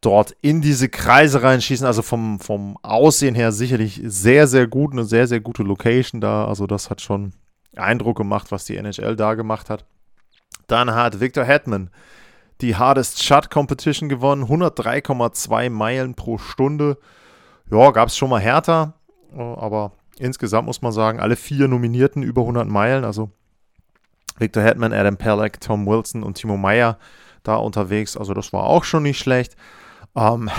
dort 0.00 0.36
in 0.42 0.60
diese 0.60 0.88
Kreise 0.88 1.42
reinschießen. 1.42 1.86
Also 1.86 2.02
vom, 2.02 2.38
vom 2.40 2.76
Aussehen 2.82 3.34
her 3.34 3.52
sicherlich 3.52 4.00
sehr, 4.04 4.46
sehr 4.46 4.66
gut, 4.66 4.92
eine 4.92 5.04
sehr, 5.04 5.26
sehr 5.26 5.40
gute 5.40 5.62
Location 5.62 6.20
da. 6.20 6.46
Also 6.46 6.66
das 6.66 6.90
hat 6.90 7.00
schon 7.00 7.32
Eindruck 7.76 8.16
gemacht, 8.16 8.52
was 8.52 8.64
die 8.64 8.76
NHL 8.76 9.16
da 9.16 9.34
gemacht 9.34 9.70
hat. 9.70 9.84
Dann 10.66 10.94
hat 10.94 11.20
Victor 11.20 11.44
Hetman 11.44 11.90
die 12.60 12.76
Hardest 12.76 13.22
Shot 13.22 13.50
Competition 13.50 14.08
gewonnen, 14.08 14.44
103,2 14.44 15.70
Meilen 15.70 16.14
pro 16.14 16.38
Stunde. 16.38 16.98
Ja, 17.70 17.90
gab 17.90 18.08
es 18.08 18.16
schon 18.16 18.30
mal 18.30 18.40
härter, 18.40 18.94
aber 19.36 19.92
insgesamt 20.18 20.66
muss 20.66 20.82
man 20.82 20.92
sagen, 20.92 21.20
alle 21.20 21.36
vier 21.36 21.68
Nominierten 21.68 22.22
über 22.22 22.42
100 22.42 22.66
Meilen, 22.66 23.04
also 23.04 23.30
Victor 24.38 24.62
Hetman, 24.62 24.92
Adam 24.92 25.16
Pelleck, 25.16 25.60
Tom 25.60 25.86
Wilson 25.86 26.22
und 26.22 26.34
Timo 26.34 26.56
Meyer 26.56 26.98
da 27.42 27.56
unterwegs. 27.56 28.16
Also 28.16 28.34
das 28.34 28.52
war 28.52 28.64
auch 28.64 28.84
schon 28.84 29.02
nicht 29.02 29.18
schlecht. 29.18 29.56
Um, 30.16 30.48
ähm, 30.48 30.50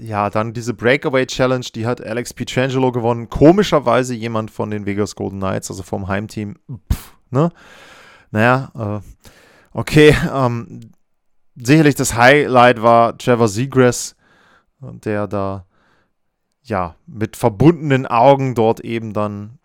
ja, 0.00 0.30
dann 0.30 0.54
diese 0.54 0.72
Breakaway 0.72 1.26
Challenge, 1.26 1.66
die 1.74 1.86
hat 1.86 2.00
Alex 2.00 2.32
Pietrangelo 2.32 2.92
gewonnen. 2.92 3.28
Komischerweise 3.28 4.14
jemand 4.14 4.50
von 4.50 4.70
den 4.70 4.86
Vegas 4.86 5.14
Golden 5.14 5.38
Knights, 5.38 5.70
also 5.70 5.82
vom 5.82 6.08
Heimteam. 6.08 6.56
Pff, 6.90 7.14
ne? 7.30 7.50
Naja, 8.30 8.72
äh, 8.74 9.00
okay. 9.72 10.16
Ähm, 10.32 10.92
sicherlich 11.56 11.94
das 11.94 12.16
Highlight 12.16 12.80
war 12.80 13.18
Trevor 13.18 13.48
Seagrass, 13.48 14.16
der 14.80 15.26
da 15.26 15.66
ja 16.62 16.94
mit 17.06 17.36
verbundenen 17.36 18.06
Augen 18.06 18.54
dort 18.54 18.80
eben 18.80 19.12
dann 19.12 19.58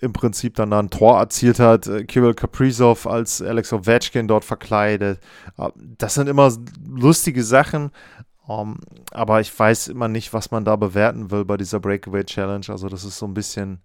im 0.00 0.12
Prinzip 0.12 0.54
dann 0.54 0.72
ein 0.72 0.90
Tor 0.90 1.18
erzielt 1.18 1.58
hat. 1.58 1.86
Äh, 1.86 2.04
Kirill 2.04 2.34
Kaprizov 2.34 3.06
als 3.06 3.42
Alex 3.42 3.72
Ovechkin 3.72 4.28
dort 4.28 4.44
verkleidet. 4.44 5.20
Äh, 5.58 5.70
das 5.76 6.14
sind 6.14 6.28
immer 6.28 6.52
lustige 6.86 7.42
Sachen. 7.42 7.90
Ähm, 8.48 8.78
aber 9.10 9.40
ich 9.40 9.56
weiß 9.56 9.88
immer 9.88 10.08
nicht, 10.08 10.32
was 10.32 10.50
man 10.50 10.64
da 10.64 10.76
bewerten 10.76 11.30
will 11.30 11.44
bei 11.44 11.56
dieser 11.56 11.80
Breakaway 11.80 12.24
Challenge. 12.24 12.66
Also 12.68 12.88
das 12.88 13.04
ist 13.04 13.18
so 13.18 13.26
ein 13.26 13.34
bisschen, 13.34 13.80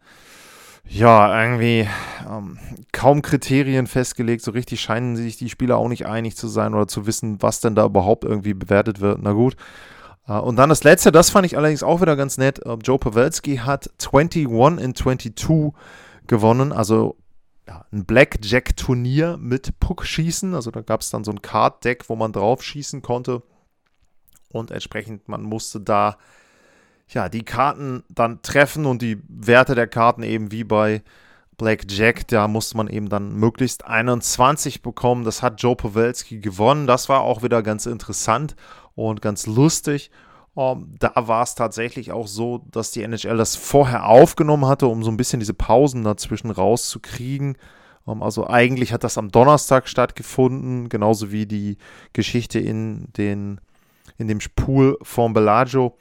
ja, 0.87 1.43
irgendwie 1.43 1.87
ähm, 2.29 2.57
kaum 2.91 3.21
Kriterien 3.21 3.87
festgelegt. 3.87 4.43
So 4.43 4.51
richtig 4.51 4.81
scheinen 4.81 5.15
sich 5.15 5.37
die 5.37 5.49
Spieler 5.49 5.77
auch 5.77 5.89
nicht 5.89 6.05
einig 6.05 6.37
zu 6.37 6.47
sein 6.47 6.73
oder 6.73 6.87
zu 6.87 7.05
wissen, 7.07 7.41
was 7.41 7.59
denn 7.59 7.75
da 7.75 7.85
überhaupt 7.85 8.23
irgendwie 8.23 8.53
bewertet 8.53 9.01
wird. 9.01 9.19
Na 9.21 9.33
gut. 9.33 9.55
Uh, 10.27 10.39
und 10.39 10.55
dann 10.55 10.69
das 10.69 10.83
letzte, 10.83 11.11
das 11.11 11.29
fand 11.29 11.45
ich 11.45 11.57
allerdings 11.57 11.83
auch 11.83 12.01
wieder 12.01 12.15
ganz 12.15 12.37
nett. 12.37 12.65
Uh, 12.65 12.77
Joe 12.81 12.97
Pavelski 12.97 13.57
hat 13.57 13.89
21 13.99 14.45
in 14.81 14.95
22 14.95 15.73
gewonnen. 16.27 16.71
Also 16.71 17.17
ja, 17.67 17.85
ein 17.91 18.05
Blackjack-Turnier 18.05 19.37
mit 19.37 19.79
Puck-Schießen. 19.79 20.55
Also 20.55 20.71
da 20.71 20.81
gab 20.81 21.01
es 21.01 21.09
dann 21.09 21.23
so 21.23 21.31
ein 21.31 21.41
Card-Deck, 21.41 22.09
wo 22.09 22.15
man 22.15 22.31
drauf 22.31 22.63
schießen 22.63 23.01
konnte. 23.01 23.43
Und 24.49 24.71
entsprechend, 24.71 25.27
man 25.27 25.41
musste 25.41 25.81
da 25.81 26.17
ja 27.09 27.27
die 27.27 27.43
Karten 27.43 28.03
dann 28.09 28.41
treffen 28.41 28.85
und 28.85 29.01
die 29.01 29.21
Werte 29.27 29.75
der 29.75 29.87
Karten 29.87 30.23
eben 30.23 30.51
wie 30.51 30.63
bei 30.63 31.03
Blackjack, 31.57 32.27
da 32.27 32.47
musste 32.47 32.77
man 32.77 32.87
eben 32.87 33.09
dann 33.09 33.33
möglichst 33.35 33.85
21 33.85 34.81
bekommen. 34.81 35.23
Das 35.23 35.41
hat 35.41 35.61
Joe 35.61 35.75
Pawelski 35.75 36.39
gewonnen. 36.39 36.87
Das 36.87 37.09
war 37.09 37.21
auch 37.21 37.43
wieder 37.43 37.63
ganz 37.63 37.85
interessant 37.85 38.55
und 38.95 39.21
ganz 39.21 39.45
lustig. 39.45 40.11
Um, 40.55 40.83
ähm, 40.83 40.95
da 40.99 41.11
war 41.15 41.41
es 41.41 41.55
tatsächlich 41.55 42.11
auch 42.11 42.27
so, 42.27 42.63
dass 42.69 42.91
die 42.91 43.01
NHL 43.01 43.37
das 43.37 43.55
vorher 43.55 44.07
aufgenommen 44.07 44.67
hatte, 44.67 44.85
um 44.85 45.03
so 45.03 45.09
ein 45.09 45.17
bisschen 45.17 45.39
diese 45.39 45.55
Pausen 45.55 46.03
dazwischen 46.03 46.51
rauszukriegen. 46.51 47.57
Um, 48.05 48.17
ähm, 48.17 48.23
also 48.23 48.47
eigentlich 48.47 48.93
hat 48.93 49.03
das 49.03 49.17
am 49.17 49.31
Donnerstag 49.31 49.87
stattgefunden, 49.87 50.89
genauso 50.89 51.31
wie 51.31 51.47
die 51.47 51.77
Geschichte 52.13 52.59
in, 52.59 53.11
den, 53.17 53.61
in 54.17 54.27
dem 54.27 54.39
Pool 54.55 54.97
von 55.01 55.33
Bellagio. 55.33 55.97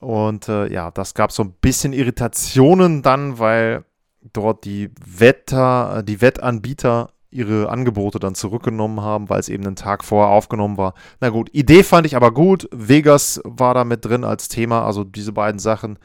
Und 0.00 0.48
äh, 0.48 0.66
ja, 0.72 0.90
das 0.90 1.14
gab 1.14 1.30
so 1.30 1.44
ein 1.44 1.52
bisschen 1.52 1.92
Irritationen 1.92 3.02
dann, 3.02 3.38
weil 3.38 3.84
dort 4.32 4.64
die 4.64 4.90
Wetter, 5.04 6.02
die 6.02 6.20
Wettanbieter 6.20 7.10
ihre 7.30 7.70
Angebote 7.70 8.18
dann 8.18 8.34
zurückgenommen 8.34 9.00
haben, 9.00 9.28
weil 9.30 9.40
es 9.40 9.48
eben 9.48 9.66
einen 9.66 9.76
Tag 9.76 10.04
vorher 10.04 10.30
aufgenommen 10.32 10.76
war. 10.76 10.94
Na 11.20 11.30
gut, 11.30 11.48
Idee 11.52 11.82
fand 11.82 12.06
ich 12.06 12.14
aber 12.14 12.32
gut. 12.32 12.68
Vegas 12.72 13.40
war 13.44 13.74
da 13.74 13.84
mit 13.84 14.04
drin 14.04 14.24
als 14.24 14.48
Thema, 14.48 14.84
also 14.84 15.02
diese 15.02 15.32
beiden 15.32 15.58
Sachen. 15.58 15.98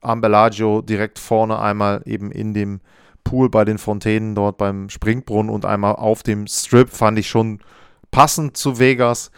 Am 0.00 0.22
Bellagio 0.22 0.80
direkt 0.80 1.18
vorne 1.18 1.58
einmal 1.58 2.02
eben 2.06 2.32
in 2.32 2.54
dem 2.54 2.80
Pool 3.24 3.50
bei 3.50 3.66
den 3.66 3.76
Fontänen 3.76 4.34
dort 4.34 4.56
beim 4.56 4.88
Springbrunnen 4.88 5.52
und 5.52 5.66
einmal 5.66 5.96
auf 5.96 6.22
dem 6.22 6.46
Strip 6.46 6.88
fand 6.88 7.18
ich 7.18 7.28
schon 7.28 7.60
passend 8.10 8.56
zu 8.56 8.78
Vegas. 8.78 9.30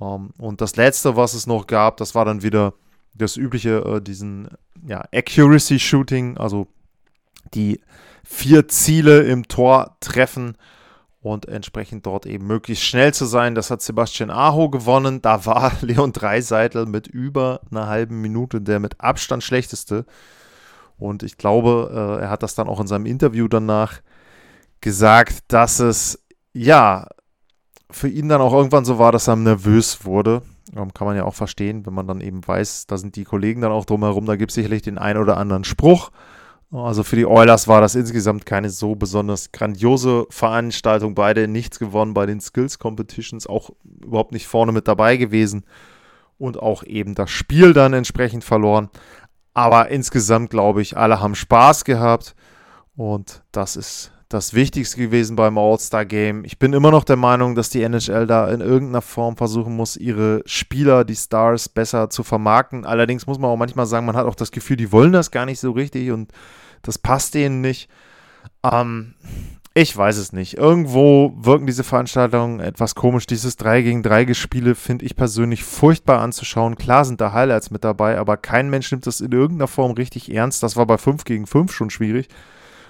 Ähm, 0.00 0.30
und 0.38 0.60
das 0.60 0.76
letzte, 0.76 1.16
was 1.16 1.32
es 1.32 1.46
noch 1.46 1.66
gab, 1.66 1.96
das 1.96 2.14
war 2.14 2.26
dann 2.26 2.42
wieder 2.42 2.74
das 3.14 3.38
übliche, 3.38 3.78
äh, 3.78 4.00
diesen 4.02 4.48
ja, 4.86 5.02
Accuracy 5.12 5.78
Shooting, 5.78 6.36
also 6.36 6.68
die 7.54 7.80
vier 8.24 8.68
Ziele 8.68 9.22
im 9.22 9.48
Tor 9.48 9.96
treffen 10.00 10.56
und 11.22 11.46
entsprechend 11.46 12.06
dort 12.06 12.24
eben 12.26 12.46
möglichst 12.46 12.84
schnell 12.84 13.12
zu 13.12 13.26
sein. 13.26 13.54
Das 13.54 13.70
hat 13.70 13.82
Sebastian 13.82 14.30
Aho 14.30 14.70
gewonnen. 14.70 15.20
Da 15.20 15.44
war 15.44 15.72
Leon 15.80 16.12
Dreiseitel 16.12 16.86
mit 16.86 17.06
über 17.06 17.60
einer 17.70 17.88
halben 17.88 18.20
Minute 18.20 18.60
der 18.60 18.80
mit 18.80 19.00
Abstand 19.00 19.42
schlechteste. 19.42 20.06
Und 20.98 21.22
ich 21.22 21.36
glaube, 21.38 21.90
äh, 21.92 22.22
er 22.24 22.30
hat 22.30 22.42
das 22.42 22.54
dann 22.54 22.68
auch 22.68 22.80
in 22.80 22.86
seinem 22.86 23.06
Interview 23.06 23.48
danach 23.48 24.00
gesagt, 24.80 25.38
dass 25.48 25.80
es 25.80 26.22
ja 26.52 27.06
für 27.90 28.08
ihn 28.08 28.28
dann 28.28 28.40
auch 28.40 28.52
irgendwann 28.52 28.84
so 28.84 28.98
war, 28.98 29.12
dass 29.12 29.28
er 29.28 29.36
nervös 29.36 30.04
wurde. 30.04 30.42
Ähm, 30.76 30.94
kann 30.94 31.06
man 31.06 31.16
ja 31.16 31.24
auch 31.24 31.34
verstehen, 31.34 31.84
wenn 31.84 31.94
man 31.94 32.06
dann 32.06 32.20
eben 32.20 32.46
weiß, 32.46 32.86
da 32.86 32.96
sind 32.96 33.16
die 33.16 33.24
Kollegen 33.24 33.60
dann 33.60 33.72
auch 33.72 33.84
drumherum, 33.84 34.26
da 34.26 34.36
gibt 34.36 34.50
es 34.50 34.54
sicherlich 34.54 34.82
den 34.82 34.98
einen 34.98 35.20
oder 35.20 35.36
anderen 35.36 35.64
Spruch. 35.64 36.10
Also 36.72 37.02
für 37.02 37.16
die 37.16 37.26
Oilers 37.26 37.66
war 37.66 37.80
das 37.80 37.96
insgesamt 37.96 38.46
keine 38.46 38.70
so 38.70 38.94
besonders 38.94 39.50
grandiose 39.50 40.26
Veranstaltung. 40.30 41.16
Beide 41.16 41.48
nichts 41.48 41.80
gewonnen 41.80 42.14
bei 42.14 42.26
den 42.26 42.40
Skills 42.40 42.78
Competitions, 42.78 43.48
auch 43.48 43.70
überhaupt 44.04 44.32
nicht 44.32 44.46
vorne 44.46 44.70
mit 44.70 44.86
dabei 44.86 45.16
gewesen 45.16 45.64
und 46.38 46.60
auch 46.60 46.84
eben 46.84 47.16
das 47.16 47.30
Spiel 47.30 47.72
dann 47.72 47.92
entsprechend 47.92 48.44
verloren. 48.44 48.88
Aber 49.52 49.88
insgesamt 49.88 50.50
glaube 50.50 50.80
ich, 50.80 50.96
alle 50.96 51.20
haben 51.20 51.34
Spaß 51.34 51.84
gehabt 51.84 52.36
und 52.94 53.42
das 53.50 53.74
ist 53.74 54.12
das 54.28 54.54
Wichtigste 54.54 54.96
gewesen 54.96 55.34
beim 55.34 55.58
All-Star-Game. 55.58 56.44
Ich 56.44 56.60
bin 56.60 56.72
immer 56.72 56.92
noch 56.92 57.02
der 57.02 57.16
Meinung, 57.16 57.56
dass 57.56 57.68
die 57.68 57.82
NHL 57.82 58.28
da 58.28 58.48
in 58.48 58.60
irgendeiner 58.60 59.02
Form 59.02 59.36
versuchen 59.36 59.74
muss, 59.74 59.96
ihre 59.96 60.42
Spieler, 60.46 61.04
die 61.04 61.16
Stars, 61.16 61.68
besser 61.68 62.10
zu 62.10 62.22
vermarkten. 62.22 62.86
Allerdings 62.86 63.26
muss 63.26 63.40
man 63.40 63.50
auch 63.50 63.56
manchmal 63.56 63.86
sagen, 63.86 64.06
man 64.06 64.14
hat 64.14 64.26
auch 64.26 64.36
das 64.36 64.52
Gefühl, 64.52 64.76
die 64.76 64.92
wollen 64.92 65.12
das 65.12 65.32
gar 65.32 65.46
nicht 65.46 65.58
so 65.58 65.72
richtig 65.72 66.12
und 66.12 66.30
das 66.82 66.98
passt 66.98 67.34
denen 67.34 67.60
nicht. 67.60 67.88
Ähm, 68.62 69.14
ich 69.72 69.96
weiß 69.96 70.16
es 70.16 70.32
nicht. 70.32 70.54
Irgendwo 70.58 71.32
wirken 71.36 71.66
diese 71.66 71.84
Veranstaltungen 71.84 72.58
etwas 72.58 72.96
komisch. 72.96 73.26
Dieses 73.26 73.56
3 73.56 73.82
gegen 73.82 74.02
3 74.02 74.24
Gespiele 74.24 74.74
finde 74.74 75.04
ich 75.04 75.14
persönlich 75.14 75.62
furchtbar 75.62 76.20
anzuschauen. 76.20 76.76
Klar 76.76 77.04
sind 77.04 77.20
da 77.20 77.32
Highlights 77.32 77.70
mit 77.70 77.84
dabei, 77.84 78.18
aber 78.18 78.36
kein 78.36 78.68
Mensch 78.68 78.90
nimmt 78.90 79.06
das 79.06 79.20
in 79.20 79.30
irgendeiner 79.30 79.68
Form 79.68 79.92
richtig 79.92 80.34
ernst. 80.34 80.62
Das 80.64 80.76
war 80.76 80.86
bei 80.86 80.98
5 80.98 81.24
gegen 81.24 81.46
5 81.46 81.72
schon 81.72 81.90
schwierig. 81.90 82.28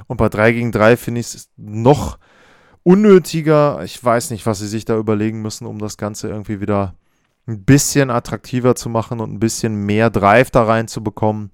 Und 0.06 0.16
bei 0.16 0.30
3 0.30 0.52
gegen 0.52 0.72
3 0.72 0.96
finde 0.96 1.20
ich 1.20 1.34
es 1.34 1.50
noch 1.56 2.18
unnötiger. 2.82 3.82
Ich 3.84 4.02
weiß 4.02 4.30
nicht, 4.30 4.46
was 4.46 4.58
sie 4.60 4.68
sich 4.68 4.86
da 4.86 4.96
überlegen 4.96 5.42
müssen, 5.42 5.66
um 5.66 5.78
das 5.78 5.98
Ganze 5.98 6.28
irgendwie 6.28 6.62
wieder 6.62 6.94
ein 7.46 7.64
bisschen 7.64 8.10
attraktiver 8.10 8.74
zu 8.74 8.88
machen 8.88 9.20
und 9.20 9.32
ein 9.32 9.40
bisschen 9.40 9.74
mehr 9.74 10.08
Drive 10.08 10.50
da 10.50 10.64
reinzubekommen. 10.64 11.50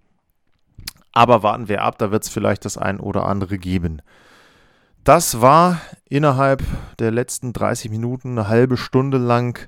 Aber 1.16 1.42
warten 1.42 1.66
wir 1.66 1.81
ab, 1.81 1.96
da 1.96 2.11
wird 2.11 2.24
es 2.24 2.29
vielleicht 2.29 2.66
das 2.66 2.76
ein 2.76 3.00
oder 3.00 3.24
andere 3.24 3.57
geben. 3.57 4.02
Das 5.02 5.40
war 5.40 5.81
innerhalb 6.11 6.62
der 6.98 7.11
letzten 7.11 7.55
30 7.55 7.90
Minuten, 7.90 8.33
eine 8.33 8.48
halbe 8.48 8.76
Stunde 8.76 9.16
lang, 9.16 9.66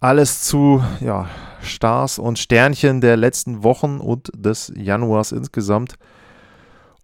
alles 0.00 0.42
zu 0.42 0.84
ja, 1.00 1.30
Stars 1.62 2.18
und 2.18 2.38
Sternchen 2.38 3.00
der 3.00 3.16
letzten 3.16 3.62
Wochen 3.62 4.00
und 4.00 4.30
des 4.36 4.70
Januars 4.76 5.32
insgesamt. 5.32 5.94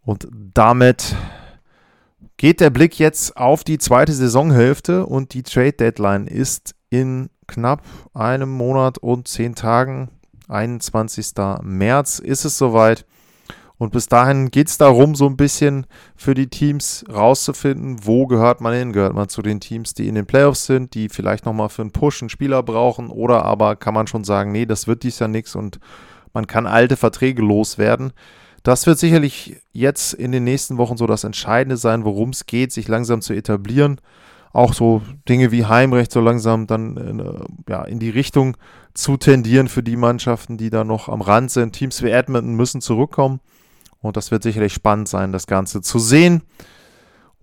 Und 0.04 0.28
damit 0.30 1.16
geht 2.36 2.60
der 2.60 2.68
Blick 2.68 2.98
jetzt 2.98 3.38
auf 3.38 3.64
die 3.64 3.78
zweite 3.78 4.12
Saisonhälfte 4.12 5.06
und 5.06 5.32
die 5.32 5.44
Trade 5.44 5.72
Deadline 5.72 6.26
ist 6.26 6.74
in 6.90 7.30
knapp 7.46 7.80
einem 8.12 8.50
Monat 8.50 8.98
und 8.98 9.28
zehn 9.28 9.54
Tagen, 9.54 10.10
21. 10.48 11.32
März, 11.62 12.18
ist 12.18 12.44
es 12.44 12.58
soweit. 12.58 13.06
Und 13.82 13.90
bis 13.90 14.06
dahin 14.06 14.52
geht 14.52 14.68
es 14.68 14.78
darum, 14.78 15.16
so 15.16 15.26
ein 15.26 15.36
bisschen 15.36 15.88
für 16.14 16.34
die 16.34 16.46
Teams 16.46 17.04
rauszufinden, 17.12 17.96
wo 18.06 18.28
gehört 18.28 18.60
man 18.60 18.72
hin? 18.72 18.92
Gehört 18.92 19.12
man 19.12 19.28
zu 19.28 19.42
den 19.42 19.58
Teams, 19.58 19.92
die 19.92 20.06
in 20.06 20.14
den 20.14 20.24
Playoffs 20.24 20.66
sind, 20.66 20.94
die 20.94 21.08
vielleicht 21.08 21.46
nochmal 21.46 21.68
für 21.68 21.82
einen 21.82 21.90
Push 21.90 22.22
einen 22.22 22.28
Spieler 22.28 22.62
brauchen? 22.62 23.08
Oder 23.08 23.44
aber 23.44 23.74
kann 23.74 23.92
man 23.92 24.06
schon 24.06 24.22
sagen, 24.22 24.52
nee, 24.52 24.66
das 24.66 24.86
wird 24.86 25.02
dies 25.02 25.18
ja 25.18 25.26
nichts 25.26 25.56
und 25.56 25.80
man 26.32 26.46
kann 26.46 26.68
alte 26.68 26.96
Verträge 26.96 27.42
loswerden? 27.42 28.12
Das 28.62 28.86
wird 28.86 29.00
sicherlich 29.00 29.56
jetzt 29.72 30.14
in 30.14 30.30
den 30.30 30.44
nächsten 30.44 30.78
Wochen 30.78 30.96
so 30.96 31.08
das 31.08 31.24
Entscheidende 31.24 31.76
sein, 31.76 32.04
worum 32.04 32.30
es 32.30 32.46
geht, 32.46 32.70
sich 32.70 32.86
langsam 32.86 33.20
zu 33.20 33.32
etablieren. 33.32 34.00
Auch 34.52 34.74
so 34.74 35.02
Dinge 35.28 35.50
wie 35.50 35.64
Heimrecht 35.64 36.12
so 36.12 36.20
langsam 36.20 36.68
dann 36.68 36.96
in, 36.96 37.18
äh, 37.18 37.40
ja, 37.68 37.82
in 37.82 37.98
die 37.98 38.10
Richtung 38.10 38.56
zu 38.94 39.16
tendieren 39.16 39.66
für 39.66 39.82
die 39.82 39.96
Mannschaften, 39.96 40.56
die 40.56 40.70
da 40.70 40.84
noch 40.84 41.08
am 41.08 41.20
Rand 41.20 41.50
sind. 41.50 41.72
Teams 41.72 42.00
wie 42.04 42.10
Edmonton 42.10 42.54
müssen 42.54 42.80
zurückkommen. 42.80 43.40
Und 44.02 44.16
das 44.16 44.30
wird 44.30 44.42
sicherlich 44.42 44.74
spannend 44.74 45.08
sein, 45.08 45.32
das 45.32 45.46
Ganze 45.46 45.80
zu 45.80 45.98
sehen. 45.98 46.42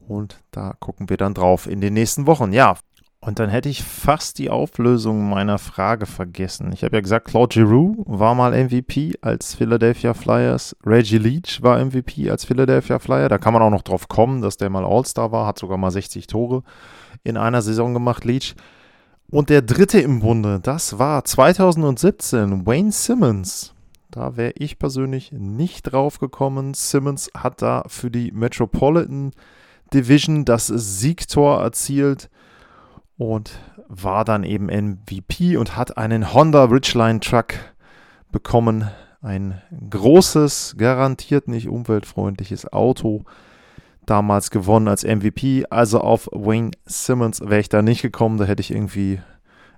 Und 0.08 0.40
da 0.52 0.74
gucken 0.80 1.10
wir 1.10 1.18
dann 1.18 1.34
drauf 1.34 1.68
in 1.68 1.82
den 1.82 1.94
nächsten 1.94 2.28
Wochen. 2.28 2.54
Ja, 2.54 2.76
und 3.22 3.40
dann 3.40 3.50
hätte 3.50 3.68
ich 3.68 3.84
fast 3.84 4.40
die 4.40 4.50
Auflösung 4.50 5.30
meiner 5.30 5.58
Frage 5.58 6.06
vergessen. 6.06 6.72
Ich 6.72 6.86
habe 6.86 6.96
ja 6.96 7.02
gesagt, 7.02 7.28
Claude 7.28 7.54
Giroux 7.54 8.04
war 8.08 8.34
mal 8.34 8.52
MVP 8.52 9.16
als 9.22 9.56
Philadelphia 9.56 10.14
Flyers. 10.14 10.76
Reggie 10.86 11.18
Leach 11.18 11.62
war 11.62 11.84
MVP 11.84 12.30
als 12.30 12.46
Philadelphia 12.46 12.98
Flyer. 12.98 13.28
Da 13.28 13.38
kann 13.38 13.54
man 13.54 13.62
auch 13.62 13.70
noch 13.70 13.82
drauf 13.82 14.08
kommen, 14.08 14.42
dass 14.42 14.56
der 14.56 14.70
mal 14.70 14.86
All-Star 14.86 15.34
war, 15.34 15.46
hat 15.46 15.60
sogar 15.60 15.78
mal 15.78 15.92
60 15.92 16.28
Tore 16.28 16.64
in 17.24 17.36
einer 17.36 17.62
Saison 17.62 17.94
gemacht, 17.94 18.24
Leach. 18.24 18.56
Und 19.30 19.50
der 19.50 19.62
dritte 19.62 20.00
im 20.00 20.22
Bunde, 20.22 20.62
das 20.62 20.98
war 20.98 21.26
2017 21.26 22.66
Wayne 22.66 22.92
Simmons. 22.92 23.74
Da 24.12 24.38
wäre 24.38 24.54
ich 24.56 24.80
persönlich 24.80 25.32
nicht 25.32 25.84
drauf 25.84 26.20
gekommen. 26.20 26.74
Simmons 26.74 27.30
hat 27.36 27.62
da 27.62 27.84
für 27.88 28.10
die 28.10 28.32
Metropolitan 28.32 29.32
Division 29.94 30.46
das 30.46 30.68
Siegtor 30.68 31.62
erzielt 31.62 32.30
und 33.18 33.52
war 33.88 34.26
dann 34.26 34.44
eben 34.44 34.68
MVP 34.68 35.58
und 35.58 35.76
hat 35.76 35.98
einen 35.98 36.34
Honda 36.34 36.66
Ridgeline 36.66 37.20
Truck 37.20 37.54
bekommen. 38.32 38.90
Ein 39.22 39.62
großes, 39.90 40.76
garantiert 40.78 41.48
nicht 41.48 41.68
umweltfreundliches 41.68 42.72
Auto. 42.72 43.26
Damals 44.06 44.50
gewonnen 44.50 44.88
als 44.88 45.04
MVP. 45.04 45.66
Also 45.70 46.02
auf 46.02 46.30
Wayne 46.32 46.72
Simmons 46.86 47.42
wäre 47.42 47.60
ich 47.60 47.70
da 47.70 47.82
nicht 47.82 48.02
gekommen. 48.02 48.38
Da 48.38 48.46
hätte 48.46 48.62
ich 48.62 48.72
irgendwie 48.72 49.20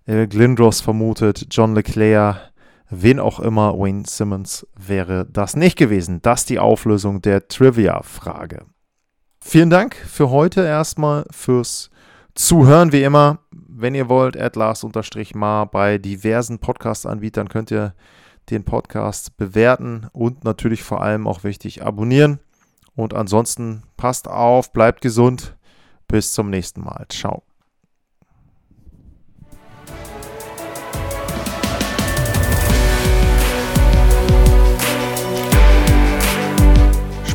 Eric 0.05 0.33
Lindros 0.33 0.81
vermutet, 0.81 1.47
John 1.51 1.75
Leclerc, 1.75 2.50
wen 2.91 3.19
auch 3.19 3.39
immer. 3.39 3.79
Wayne 3.79 4.03
Simmons 4.05 4.67
wäre 4.77 5.25
das 5.25 5.55
nicht 5.55 5.77
gewesen. 5.77 6.21
Das 6.21 6.45
die 6.45 6.59
Auflösung 6.59 7.21
der 7.21 7.47
Trivia-Frage. 7.47 8.65
Vielen 9.43 9.71
Dank 9.71 9.95
für 9.95 10.29
heute 10.29 10.61
erstmal 10.61 11.25
fürs 11.31 11.89
zuhören, 12.35 12.91
wie 12.91 13.03
immer. 13.03 13.39
Wenn 13.51 13.95
ihr 13.95 14.09
wollt, 14.09 14.39
atlas-mar 14.39 15.65
bei 15.71 15.97
diversen 15.97 16.59
Podcast-Anbietern 16.59 17.49
könnt 17.49 17.71
ihr 17.71 17.95
den 18.49 18.63
Podcast 18.63 19.37
bewerten 19.37 20.07
und 20.11 20.43
natürlich 20.43 20.83
vor 20.83 21.01
allem 21.01 21.25
auch 21.27 21.43
wichtig 21.43 21.83
abonnieren. 21.83 22.39
Und 22.95 23.13
ansonsten 23.13 23.83
passt 23.97 24.27
auf, 24.27 24.73
bleibt 24.73 25.01
gesund. 25.01 25.55
Bis 26.07 26.33
zum 26.33 26.49
nächsten 26.49 26.81
Mal. 26.81 27.05
Ciao. 27.09 27.50